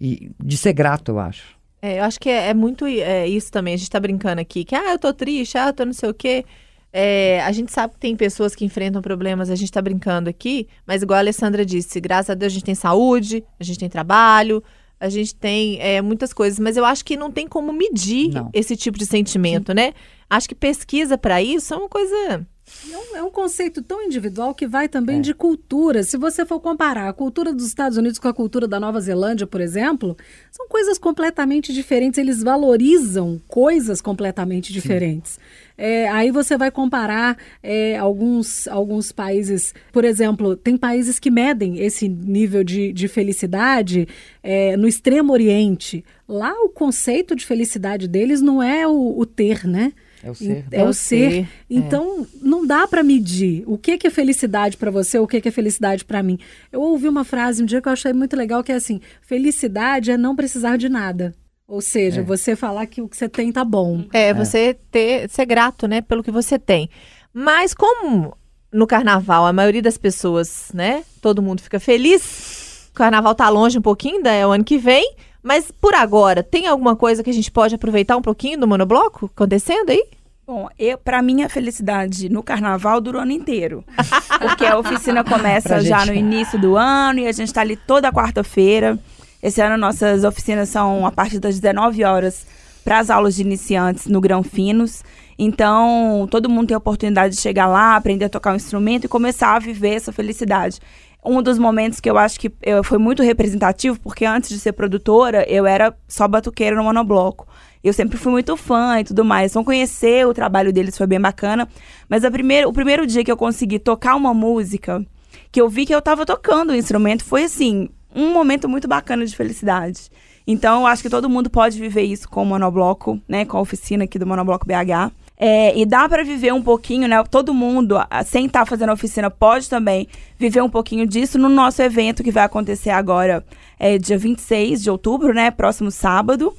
E 0.00 0.30
de 0.42 0.56
ser 0.56 0.72
grato, 0.72 1.10
eu 1.10 1.18
acho. 1.18 1.58
É, 1.82 1.98
eu 1.98 2.04
acho 2.04 2.20
que 2.20 2.28
é, 2.28 2.48
é 2.48 2.54
muito 2.54 2.86
é, 2.86 3.26
isso 3.26 3.50
também. 3.50 3.74
A 3.74 3.76
gente 3.76 3.90
tá 3.90 4.00
brincando 4.00 4.40
aqui, 4.40 4.64
que 4.64 4.74
ah, 4.74 4.92
eu 4.92 4.98
tô 4.98 5.12
triste, 5.12 5.56
ah, 5.56 5.68
eu 5.68 5.72
tô 5.72 5.84
não 5.84 5.92
sei 5.92 6.08
o 6.08 6.14
quê. 6.14 6.44
É, 6.92 7.40
a 7.42 7.52
gente 7.52 7.70
sabe 7.70 7.94
que 7.94 8.00
tem 8.00 8.16
pessoas 8.16 8.54
que 8.54 8.64
enfrentam 8.64 9.00
problemas, 9.00 9.48
a 9.48 9.54
gente 9.54 9.70
tá 9.70 9.80
brincando 9.80 10.28
aqui, 10.28 10.66
mas 10.84 11.02
igual 11.02 11.18
a 11.18 11.20
Alessandra 11.20 11.64
disse, 11.64 12.00
graças 12.00 12.30
a 12.30 12.34
Deus 12.34 12.52
a 12.52 12.54
gente 12.54 12.64
tem 12.64 12.74
saúde, 12.74 13.44
a 13.60 13.64
gente 13.64 13.78
tem 13.78 13.88
trabalho, 13.88 14.62
a 14.98 15.08
gente 15.08 15.34
tem 15.34 15.80
é, 15.80 16.02
muitas 16.02 16.32
coisas, 16.32 16.58
mas 16.58 16.76
eu 16.76 16.84
acho 16.84 17.04
que 17.04 17.16
não 17.16 17.30
tem 17.30 17.46
como 17.46 17.72
medir 17.72 18.32
Não. 18.34 18.50
esse 18.52 18.76
tipo 18.76 18.98
de 18.98 19.06
sentimento, 19.06 19.72
né? 19.72 19.94
Acho 20.28 20.48
que 20.48 20.54
pesquisa 20.54 21.16
para 21.16 21.40
isso 21.40 21.72
é 21.72 21.76
uma 21.76 21.88
coisa. 21.88 22.46
É 22.90 22.96
um, 22.96 23.16
é 23.16 23.22
um 23.22 23.30
conceito 23.30 23.82
tão 23.82 24.02
individual 24.02 24.54
que 24.54 24.66
vai 24.66 24.88
também 24.88 25.18
É. 25.18 25.20
de 25.20 25.34
cultura. 25.34 26.02
Se 26.02 26.16
você 26.16 26.46
for 26.46 26.60
comparar 26.60 27.08
a 27.08 27.12
cultura 27.12 27.52
dos 27.52 27.66
Estados 27.66 27.98
Unidos 27.98 28.18
com 28.18 28.26
a 28.26 28.32
cultura 28.32 28.66
da 28.66 28.80
Nova 28.80 29.00
Zelândia, 29.00 29.46
por 29.46 29.60
exemplo, 29.60 30.16
são 30.50 30.66
coisas 30.66 30.98
completamente 30.98 31.72
diferentes. 31.72 32.18
Eles 32.18 32.42
valorizam 32.42 33.40
coisas 33.46 34.00
completamente 34.00 34.72
diferentes. 34.72 35.38
É, 35.76 36.08
aí 36.10 36.30
você 36.30 36.56
vai 36.56 36.70
comparar 36.70 37.36
é, 37.62 37.96
alguns, 37.98 38.66
alguns 38.68 39.12
países, 39.12 39.74
por 39.92 40.04
exemplo, 40.04 40.56
tem 40.56 40.76
países 40.76 41.18
que 41.18 41.30
medem 41.30 41.78
esse 41.78 42.08
nível 42.08 42.62
de, 42.64 42.92
de 42.92 43.08
felicidade 43.08 44.06
é, 44.42 44.76
no 44.76 44.86
Extremo 44.86 45.32
Oriente. 45.32 46.04
Lá 46.28 46.52
o 46.64 46.68
conceito 46.68 47.34
de 47.34 47.44
felicidade 47.46 48.06
deles 48.08 48.40
não 48.40 48.62
é 48.62 48.86
o, 48.86 49.18
o 49.18 49.24
ter, 49.26 49.66
né? 49.66 49.92
É 50.22 50.30
o 50.30 50.34
ser. 50.34 50.64
É, 50.70 50.84
o 50.84 50.92
ser. 50.92 51.48
Então, 51.68 52.26
não 52.42 52.66
dá 52.66 52.86
para 52.86 53.02
medir 53.02 53.62
o 53.66 53.78
que 53.78 53.96
que 53.96 54.06
é 54.06 54.10
felicidade 54.10 54.76
para 54.76 54.90
você, 54.90 55.18
o 55.18 55.26
que 55.26 55.40
que 55.40 55.48
é 55.48 55.52
felicidade 55.52 56.04
para 56.04 56.22
mim. 56.22 56.38
Eu 56.70 56.80
ouvi 56.82 57.08
uma 57.08 57.24
frase 57.24 57.62
um 57.62 57.66
dia 57.66 57.80
que 57.80 57.88
eu 57.88 57.92
achei 57.92 58.12
muito 58.12 58.36
legal, 58.36 58.62
que 58.62 58.72
é 58.72 58.74
assim: 58.74 59.00
felicidade 59.22 60.10
é 60.10 60.16
não 60.16 60.36
precisar 60.36 60.76
de 60.76 60.88
nada. 60.88 61.34
Ou 61.66 61.80
seja, 61.80 62.20
É. 62.20 62.24
você 62.24 62.56
falar 62.56 62.86
que 62.86 63.00
o 63.00 63.08
que 63.08 63.16
você 63.16 63.28
tem 63.28 63.52
tá 63.52 63.64
bom. 63.64 64.04
É, 64.12 64.34
você 64.34 64.76
ter, 64.90 65.30
ser 65.30 65.46
grato, 65.46 65.86
né, 65.86 66.00
pelo 66.00 66.22
que 66.22 66.30
você 66.30 66.58
tem. 66.58 66.90
Mas 67.32 67.72
como 67.72 68.36
no 68.72 68.86
carnaval 68.86 69.46
a 69.46 69.52
maioria 69.52 69.80
das 69.80 69.96
pessoas, 69.96 70.70
né, 70.74 71.04
todo 71.22 71.40
mundo 71.40 71.60
fica 71.62 71.78
feliz, 71.80 72.88
o 72.90 72.92
carnaval 72.94 73.34
tá 73.34 73.48
longe 73.48 73.78
um 73.78 73.82
pouquinho, 73.82 74.16
ainda 74.16 74.32
é 74.32 74.44
o 74.46 74.50
ano 74.50 74.64
que 74.64 74.78
vem, 74.78 75.14
mas 75.42 75.70
por 75.70 75.94
agora, 75.94 76.42
tem 76.42 76.66
alguma 76.66 76.94
coisa 76.96 77.22
que 77.22 77.30
a 77.30 77.34
gente 77.34 77.50
pode 77.50 77.74
aproveitar 77.74 78.16
um 78.16 78.22
pouquinho 78.22 78.58
do 78.58 78.68
monobloco 78.68 79.30
acontecendo 79.34 79.90
aí? 79.90 80.04
Bom, 80.46 80.68
eu, 80.78 80.98
pra 80.98 81.22
mim 81.22 81.42
a 81.42 81.48
felicidade 81.48 82.28
no 82.28 82.42
carnaval 82.42 83.00
dura 83.00 83.18
o 83.18 83.20
ano 83.20 83.30
inteiro. 83.30 83.84
Porque 84.40 84.66
a 84.66 84.78
oficina 84.78 85.22
começa 85.22 85.80
já 85.80 86.00
gente. 86.00 86.08
no 86.08 86.14
início 86.14 86.58
do 86.58 86.76
ano 86.76 87.20
e 87.20 87.28
a 87.28 87.32
gente 87.32 87.52
tá 87.52 87.60
ali 87.60 87.76
toda 87.76 88.12
quarta-feira. 88.12 88.98
Esse 89.40 89.62
ano 89.62 89.76
nossas 89.76 90.24
oficinas 90.24 90.68
são 90.68 91.06
a 91.06 91.12
partir 91.12 91.38
das 91.38 91.60
19 91.60 92.02
horas 92.04 92.44
para 92.84 92.98
as 92.98 93.10
aulas 93.10 93.36
de 93.36 93.42
iniciantes 93.42 94.06
no 94.06 94.20
Grão 94.20 94.42
Finos. 94.42 95.04
Então, 95.38 96.28
todo 96.30 96.50
mundo 96.50 96.66
tem 96.66 96.74
a 96.74 96.78
oportunidade 96.78 97.36
de 97.36 97.40
chegar 97.40 97.66
lá, 97.66 97.96
aprender 97.96 98.26
a 98.26 98.28
tocar 98.28 98.52
um 98.52 98.56
instrumento 98.56 99.04
e 99.04 99.08
começar 99.08 99.54
a 99.54 99.58
viver 99.58 99.94
essa 99.94 100.12
felicidade. 100.12 100.80
Um 101.24 101.42
dos 101.42 101.58
momentos 101.58 102.00
que 102.00 102.08
eu 102.08 102.16
acho 102.16 102.40
que 102.40 102.50
eu, 102.62 102.82
foi 102.82 102.98
muito 102.98 103.22
representativo, 103.22 104.00
porque 104.00 104.24
antes 104.24 104.48
de 104.48 104.58
ser 104.58 104.72
produtora, 104.72 105.44
eu 105.48 105.66
era 105.66 105.94
só 106.08 106.26
batuqueira 106.26 106.74
no 106.74 106.82
monobloco. 106.82 107.46
Eu 107.84 107.92
sempre 107.92 108.18
fui 108.18 108.32
muito 108.32 108.56
fã 108.56 109.00
e 109.00 109.04
tudo 109.04 109.24
mais. 109.24 109.52
Então, 109.52 109.64
conhecer 109.64 110.26
o 110.26 110.34
trabalho 110.34 110.72
deles 110.72 110.96
foi 110.96 111.06
bem 111.06 111.20
bacana. 111.20 111.68
Mas 112.08 112.24
a 112.24 112.30
primeira, 112.30 112.68
o 112.68 112.72
primeiro 112.72 113.06
dia 113.06 113.24
que 113.24 113.32
eu 113.32 113.36
consegui 113.36 113.78
tocar 113.78 114.14
uma 114.16 114.32
música, 114.34 115.04
que 115.52 115.60
eu 115.60 115.68
vi 115.68 115.86
que 115.86 115.94
eu 115.94 116.02
tava 116.02 116.24
tocando 116.24 116.70
o 116.70 116.74
instrumento, 116.76 117.24
foi 117.24 117.44
assim, 117.44 117.88
um 118.14 118.32
momento 118.32 118.68
muito 118.68 118.88
bacana 118.88 119.24
de 119.24 119.36
felicidade. 119.36 120.10
Então, 120.46 120.80
eu 120.80 120.86
acho 120.86 121.02
que 121.02 121.10
todo 121.10 121.28
mundo 121.28 121.48
pode 121.48 121.78
viver 121.78 122.02
isso 122.02 122.28
com 122.28 122.42
o 122.42 122.46
monobloco, 122.46 123.20
né? 123.28 123.44
Com 123.44 123.56
a 123.56 123.60
oficina 123.60 124.04
aqui 124.04 124.18
do 124.18 124.26
Monobloco 124.26 124.66
BH. 124.66 125.12
É, 125.42 125.74
e 125.74 125.86
dá 125.86 126.06
pra 126.06 126.22
viver 126.22 126.52
um 126.52 126.60
pouquinho, 126.60 127.08
né? 127.08 127.24
Todo 127.24 127.54
mundo, 127.54 127.96
sem 128.26 128.44
estar 128.44 128.66
fazendo 128.66 128.90
a 128.90 128.92
oficina, 128.92 129.30
pode 129.30 129.70
também 129.70 130.06
viver 130.38 130.60
um 130.62 130.68
pouquinho 130.68 131.06
disso 131.06 131.38
no 131.38 131.48
nosso 131.48 131.80
evento 131.80 132.22
que 132.22 132.30
vai 132.30 132.44
acontecer 132.44 132.90
agora, 132.90 133.42
é, 133.78 133.96
dia 133.96 134.18
26 134.18 134.82
de 134.82 134.90
outubro, 134.90 135.32
né? 135.32 135.50
Próximo 135.50 135.90
sábado. 135.90 136.54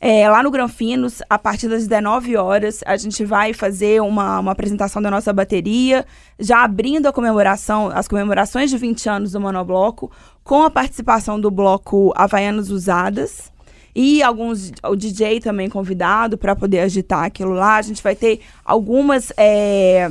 É, 0.00 0.28
lá 0.28 0.42
no 0.42 0.50
Granfinos, 0.50 1.22
a 1.30 1.38
partir 1.38 1.68
das 1.68 1.86
19 1.86 2.36
horas, 2.36 2.80
a 2.84 2.96
gente 2.96 3.24
vai 3.24 3.54
fazer 3.54 4.02
uma, 4.02 4.40
uma 4.40 4.50
apresentação 4.50 5.00
da 5.00 5.12
nossa 5.12 5.32
bateria, 5.32 6.04
já 6.36 6.64
abrindo 6.64 7.06
a 7.06 7.12
comemoração, 7.12 7.88
as 7.94 8.08
comemorações 8.08 8.68
de 8.68 8.76
20 8.76 9.08
anos 9.08 9.32
do 9.32 9.40
Monobloco, 9.40 10.10
com 10.42 10.64
a 10.64 10.70
participação 10.70 11.40
do 11.40 11.52
bloco 11.52 12.12
Havaianas 12.16 12.68
Usadas. 12.68 13.53
E 13.94 14.22
alguns, 14.22 14.72
o 14.82 14.96
DJ 14.96 15.40
também 15.40 15.68
convidado 15.68 16.36
para 16.36 16.56
poder 16.56 16.80
agitar 16.80 17.24
aquilo 17.24 17.52
lá. 17.52 17.76
A 17.76 17.82
gente 17.82 18.02
vai 18.02 18.16
ter 18.16 18.40
algumas 18.64 19.32
é, 19.36 20.10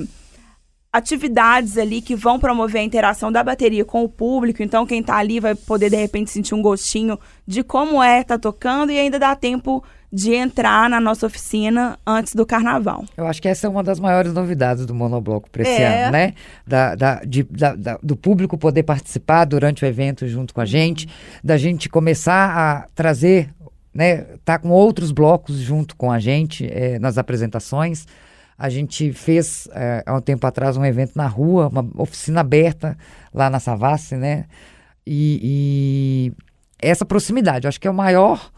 atividades 0.91 1.77
ali 1.77 2.01
que 2.01 2.15
vão 2.15 2.39
promover 2.39 2.79
a 2.81 2.83
interação 2.83 3.31
da 3.31 3.43
bateria 3.43 3.83
com 3.83 4.03
o 4.03 4.09
público. 4.09 4.61
Então, 4.61 4.85
quem 4.85 5.01
tá 5.01 5.15
ali 5.17 5.39
vai 5.39 5.55
poder, 5.55 5.89
de 5.89 5.95
repente, 5.97 6.29
sentir 6.29 6.53
um 6.53 6.61
gostinho 6.61 7.19
de 7.47 7.63
como 7.63 8.01
é 8.01 8.21
estar 8.21 8.37
tocando 8.37 8.91
e 8.91 8.99
ainda 8.99 9.17
dá 9.17 9.35
tempo 9.35 9.83
de 10.11 10.31
entrar 10.35 10.87
na 10.91 11.01
nossa 11.01 11.25
oficina 11.25 11.97
antes 12.05 12.35
do 12.35 12.45
carnaval. 12.45 13.03
Eu 13.17 13.25
acho 13.25 13.41
que 13.41 13.47
essa 13.47 13.65
é 13.65 13.69
uma 13.69 13.81
das 13.81 13.99
maiores 13.99 14.31
novidades 14.31 14.85
do 14.85 14.93
monobloco 14.93 15.49
para 15.49 15.63
esse 15.63 15.71
É. 15.81 16.03
ano, 16.03 16.11
né? 16.11 16.33
Da, 16.67 16.93
da- 16.93 17.21
de- 17.25 17.41
da- 17.49 17.75
da- 17.75 17.99
do 18.03 18.15
público 18.15 18.55
poder 18.55 18.83
participar 18.83 19.45
durante 19.45 19.83
o 19.83 19.87
evento 19.87 20.27
junto 20.27 20.53
com 20.53 20.61
a 20.61 20.65
gente, 20.65 21.09
da 21.43 21.57
gente 21.57 21.89
começar 21.89 22.55
a 22.55 22.87
trazer, 22.93 23.49
né? 23.93 24.23
Tá 24.43 24.57
com 24.57 24.69
outros 24.69 25.11
blocos 25.11 25.57
junto 25.57 25.95
com 25.95 26.11
a 26.11 26.19
gente 26.19 26.67
eh, 26.69 26.97
nas 26.99 27.17
apresentações. 27.17 28.05
A 28.57 28.69
gente 28.69 29.11
fez 29.13 29.67
eh, 29.73 30.03
há 30.05 30.15
um 30.15 30.21
tempo 30.21 30.45
atrás 30.47 30.77
um 30.77 30.85
evento 30.85 31.13
na 31.15 31.27
rua, 31.27 31.67
uma 31.67 31.87
oficina 31.97 32.41
aberta 32.41 32.97
lá 33.33 33.49
na 33.49 33.59
Savassi, 33.59 34.15
né? 34.15 34.45
E, 35.05 36.31
e 36.31 36.33
essa 36.79 37.05
proximidade, 37.05 37.67
acho 37.67 37.79
que 37.79 37.87
é 37.87 37.91
o 37.91 37.93
maior 37.93 38.51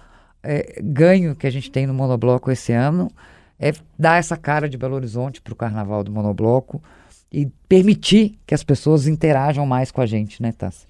eh, 0.44 0.80
ganho 0.82 1.36
que 1.36 1.48
a 1.48 1.50
gente 1.50 1.72
tem 1.72 1.88
no 1.88 1.94
monobloco 1.94 2.52
esse 2.52 2.72
ano 2.72 3.10
é 3.60 3.74
dar 3.98 4.20
essa 4.20 4.36
cara 4.38 4.68
de 4.68 4.78
Belo 4.78 4.96
Horizonte 4.96 5.42
para 5.42 5.54
o 5.54 5.56
carnaval 5.56 6.04
do 6.04 6.12
monobloco 6.12 6.82
e 7.32 7.48
permitir 7.68 8.38
que 8.46 8.54
as 8.54 8.64
pessoas 8.64 9.08
interajam 9.08 9.66
mais 9.66 9.92
com 9.92 10.02
a 10.02 10.06
gente, 10.06 10.42
né, 10.42 10.52
Tassi? 10.52 10.86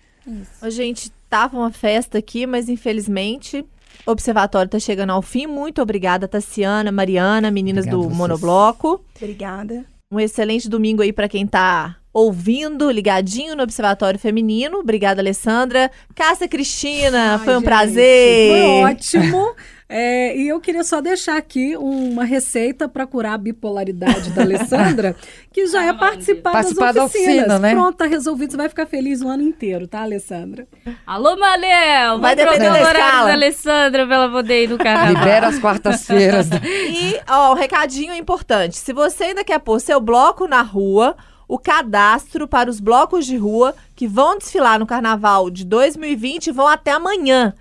Ô, 0.61 0.69
gente, 0.69 1.11
tava 1.29 1.57
uma 1.57 1.71
festa 1.71 2.17
aqui, 2.17 2.47
mas 2.47 2.67
infelizmente 2.67 3.63
observatório 4.05 4.69
tá 4.69 4.79
chegando 4.79 5.11
ao 5.11 5.21
fim. 5.21 5.47
Muito 5.47 5.81
obrigada, 5.81 6.27
Tassiana, 6.27 6.91
Mariana, 6.91 7.51
meninas 7.51 7.85
Obrigado 7.85 8.01
do 8.01 8.07
vocês. 8.07 8.17
Monobloco. 8.17 9.05
Obrigada. 9.15 9.85
Um 10.11 10.19
excelente 10.19 10.69
domingo 10.69 11.01
aí 11.01 11.11
pra 11.11 11.27
quem 11.27 11.45
tá 11.47 11.97
ouvindo, 12.15 12.89
ligadinho 12.89 13.57
no 13.57 13.63
Observatório 13.63 14.17
Feminino. 14.17 14.77
Obrigada, 14.79 15.19
Alessandra. 15.21 15.91
Cássia 16.15 16.47
Cristina, 16.47 17.33
Ai, 17.33 17.39
foi 17.39 17.53
um 17.55 17.59
gente, 17.59 17.65
prazer. 17.65 18.51
Foi 18.53 18.83
ótimo. 18.91 19.53
É, 19.89 20.35
e 20.35 20.47
eu 20.47 20.59
queria 20.61 20.83
só 20.83 21.01
deixar 21.01 21.35
aqui 21.37 21.75
uma 21.77 22.23
receita 22.23 22.87
para 22.87 23.05
curar 23.05 23.33
a 23.33 23.37
bipolaridade 23.37 24.29
da 24.31 24.41
Alessandra, 24.43 25.13
que 25.53 25.67
já 25.67 25.83
é 25.83 25.93
participar, 25.93 26.53
Participar 26.53 26.93
da 26.93 27.01
das 27.01 27.03
oficinas. 27.09 27.35
oficina, 27.35 27.59
né? 27.59 27.71
Pronto, 27.71 27.97
tá 27.97 28.05
resolvido. 28.05 28.51
Você 28.51 28.57
vai 28.57 28.69
ficar 28.69 28.85
feliz 28.87 29.21
o 29.21 29.27
ano 29.27 29.43
inteiro, 29.43 29.85
tá, 29.85 30.01
Alessandra? 30.01 30.65
Alô, 31.05 31.37
Manel! 31.37 32.17
Vai 32.19 32.33
Vai 32.33 32.35
depender 32.35 32.65
trocar 32.65 32.73
da 32.73 32.79
o 32.79 32.87
horário 32.89 32.99
escala. 33.05 33.27
da 33.27 33.33
Alessandra 33.33 34.07
pra 34.07 34.15
ela 34.15 34.29
poder 34.31 34.63
ir 34.63 34.69
no 34.69 34.77
carnaval. 34.77 35.13
Libera 35.13 35.47
as 35.47 35.59
quartas-feiras. 35.59 36.47
E, 36.65 37.19
ó, 37.29 37.51
o 37.51 37.55
recadinho 37.55 38.13
é 38.13 38.17
importante. 38.17 38.77
Se 38.77 38.93
você 38.93 39.25
ainda 39.25 39.43
quer 39.43 39.59
pôr 39.59 39.79
seu 39.81 39.99
bloco 39.99 40.47
na 40.47 40.61
rua, 40.61 41.15
o 41.47 41.57
cadastro 41.57 42.47
para 42.47 42.69
os 42.69 42.79
blocos 42.79 43.25
de 43.25 43.37
rua 43.37 43.75
que 43.95 44.07
vão 44.07 44.37
desfilar 44.37 44.79
no 44.79 44.85
carnaval 44.85 45.49
de 45.49 45.65
2020 45.65 46.51
vão 46.51 46.67
até 46.67 46.91
amanhã. 46.91 47.53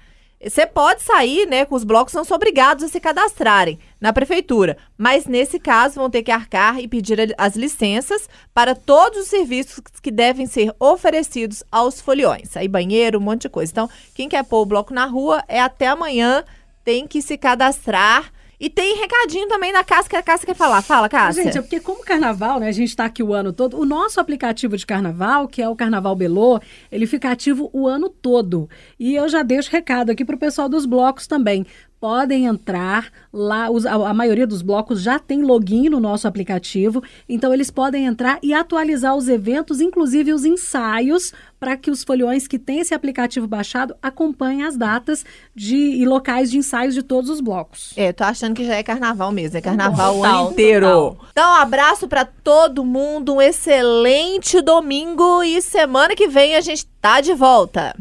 Você 0.42 0.66
pode 0.66 1.00
sair, 1.00 1.46
né, 1.46 1.64
com 1.64 1.74
os 1.74 1.84
blocos, 1.84 2.12
não 2.12 2.22
são 2.22 2.34
obrigados 2.34 2.84
a 2.84 2.88
se 2.88 3.00
cadastrarem 3.00 3.78
na 3.98 4.12
prefeitura, 4.12 4.76
mas 4.96 5.24
nesse 5.24 5.58
caso 5.58 5.94
vão 5.94 6.10
ter 6.10 6.22
que 6.22 6.30
arcar 6.30 6.78
e 6.78 6.86
pedir 6.86 7.34
as 7.38 7.56
licenças 7.56 8.28
para 8.52 8.74
todos 8.74 9.20
os 9.20 9.28
serviços 9.28 9.80
que 10.02 10.10
devem 10.10 10.46
ser 10.46 10.74
oferecidos 10.78 11.64
aos 11.72 11.98
foliões. 11.98 12.54
Aí 12.58 12.68
banheiro, 12.68 13.18
um 13.18 13.22
monte 13.22 13.42
de 13.42 13.48
coisa. 13.48 13.72
Então, 13.72 13.88
quem 14.14 14.28
quer 14.28 14.44
pôr 14.44 14.60
o 14.60 14.66
bloco 14.66 14.92
na 14.92 15.06
rua 15.06 15.42
é 15.48 15.60
até 15.60 15.86
amanhã, 15.86 16.44
tem 16.84 17.06
que 17.06 17.22
se 17.22 17.38
cadastrar. 17.38 18.30
E 18.64 18.70
tem 18.70 18.96
recadinho 18.96 19.46
também 19.46 19.74
da 19.74 19.84
Cássia, 19.84 20.08
que 20.08 20.16
a 20.16 20.22
Cássia 20.22 20.46
quer 20.46 20.54
falar. 20.54 20.80
Fala, 20.80 21.06
Cássia. 21.06 21.44
Gente, 21.44 21.58
é 21.58 21.60
porque 21.60 21.80
como 21.80 22.02
carnaval, 22.02 22.58
né? 22.58 22.68
A 22.68 22.72
gente 22.72 22.88
está 22.88 23.04
aqui 23.04 23.22
o 23.22 23.34
ano 23.34 23.52
todo. 23.52 23.78
O 23.78 23.84
nosso 23.84 24.18
aplicativo 24.18 24.74
de 24.74 24.86
carnaval, 24.86 25.46
que 25.46 25.60
é 25.60 25.68
o 25.68 25.76
Carnaval 25.76 26.16
Belô, 26.16 26.58
ele 26.90 27.06
fica 27.06 27.30
ativo 27.30 27.68
o 27.74 27.86
ano 27.86 28.08
todo. 28.08 28.66
E 28.98 29.14
eu 29.14 29.28
já 29.28 29.42
deixo 29.42 29.70
recado 29.70 30.08
aqui 30.08 30.24
para 30.24 30.34
o 30.34 30.38
pessoal 30.38 30.66
dos 30.66 30.86
blocos 30.86 31.26
também 31.26 31.66
podem 32.04 32.44
entrar 32.44 33.10
lá. 33.32 33.70
Os, 33.70 33.86
a, 33.86 33.94
a, 33.94 34.12
maioria 34.12 34.46
dos 34.46 34.60
blocos 34.60 35.00
já 35.00 35.18
tem 35.18 35.42
login 35.42 35.88
no 35.88 35.98
nosso 35.98 36.28
aplicativo, 36.28 37.02
então 37.26 37.54
eles 37.54 37.70
podem 37.70 38.04
entrar 38.04 38.38
e 38.42 38.52
atualizar 38.52 39.16
os 39.16 39.26
eventos, 39.26 39.80
inclusive 39.80 40.30
os 40.30 40.44
ensaios, 40.44 41.32
para 41.58 41.78
que 41.78 41.90
os 41.90 42.04
foliões 42.04 42.46
que 42.46 42.58
têm 42.58 42.80
esse 42.80 42.92
aplicativo 42.92 43.46
baixado 43.46 43.96
acompanhem 44.02 44.64
as 44.64 44.76
datas 44.76 45.24
de, 45.54 45.76
e 45.76 46.04
locais 46.04 46.50
de 46.50 46.58
ensaios 46.58 46.92
de 46.92 47.02
todos 47.02 47.30
os 47.30 47.40
blocos. 47.40 47.94
É, 47.96 48.12
tô 48.12 48.22
achando 48.22 48.54
que 48.54 48.66
já 48.66 48.74
é 48.74 48.82
carnaval 48.82 49.32
mesmo, 49.32 49.56
é 49.56 49.62
carnaval 49.62 50.18
o 50.18 50.24
ano 50.24 50.50
inteiro. 50.50 50.86
Total. 50.86 51.28
Então, 51.32 51.52
um 51.52 51.56
abraço 51.56 52.06
para 52.06 52.26
todo 52.26 52.84
mundo, 52.84 53.36
um 53.36 53.40
excelente 53.40 54.60
domingo 54.60 55.42
e 55.42 55.62
semana 55.62 56.14
que 56.14 56.28
vem 56.28 56.54
a 56.54 56.60
gente 56.60 56.84
tá 57.00 57.22
de 57.22 57.32
volta. 57.32 57.96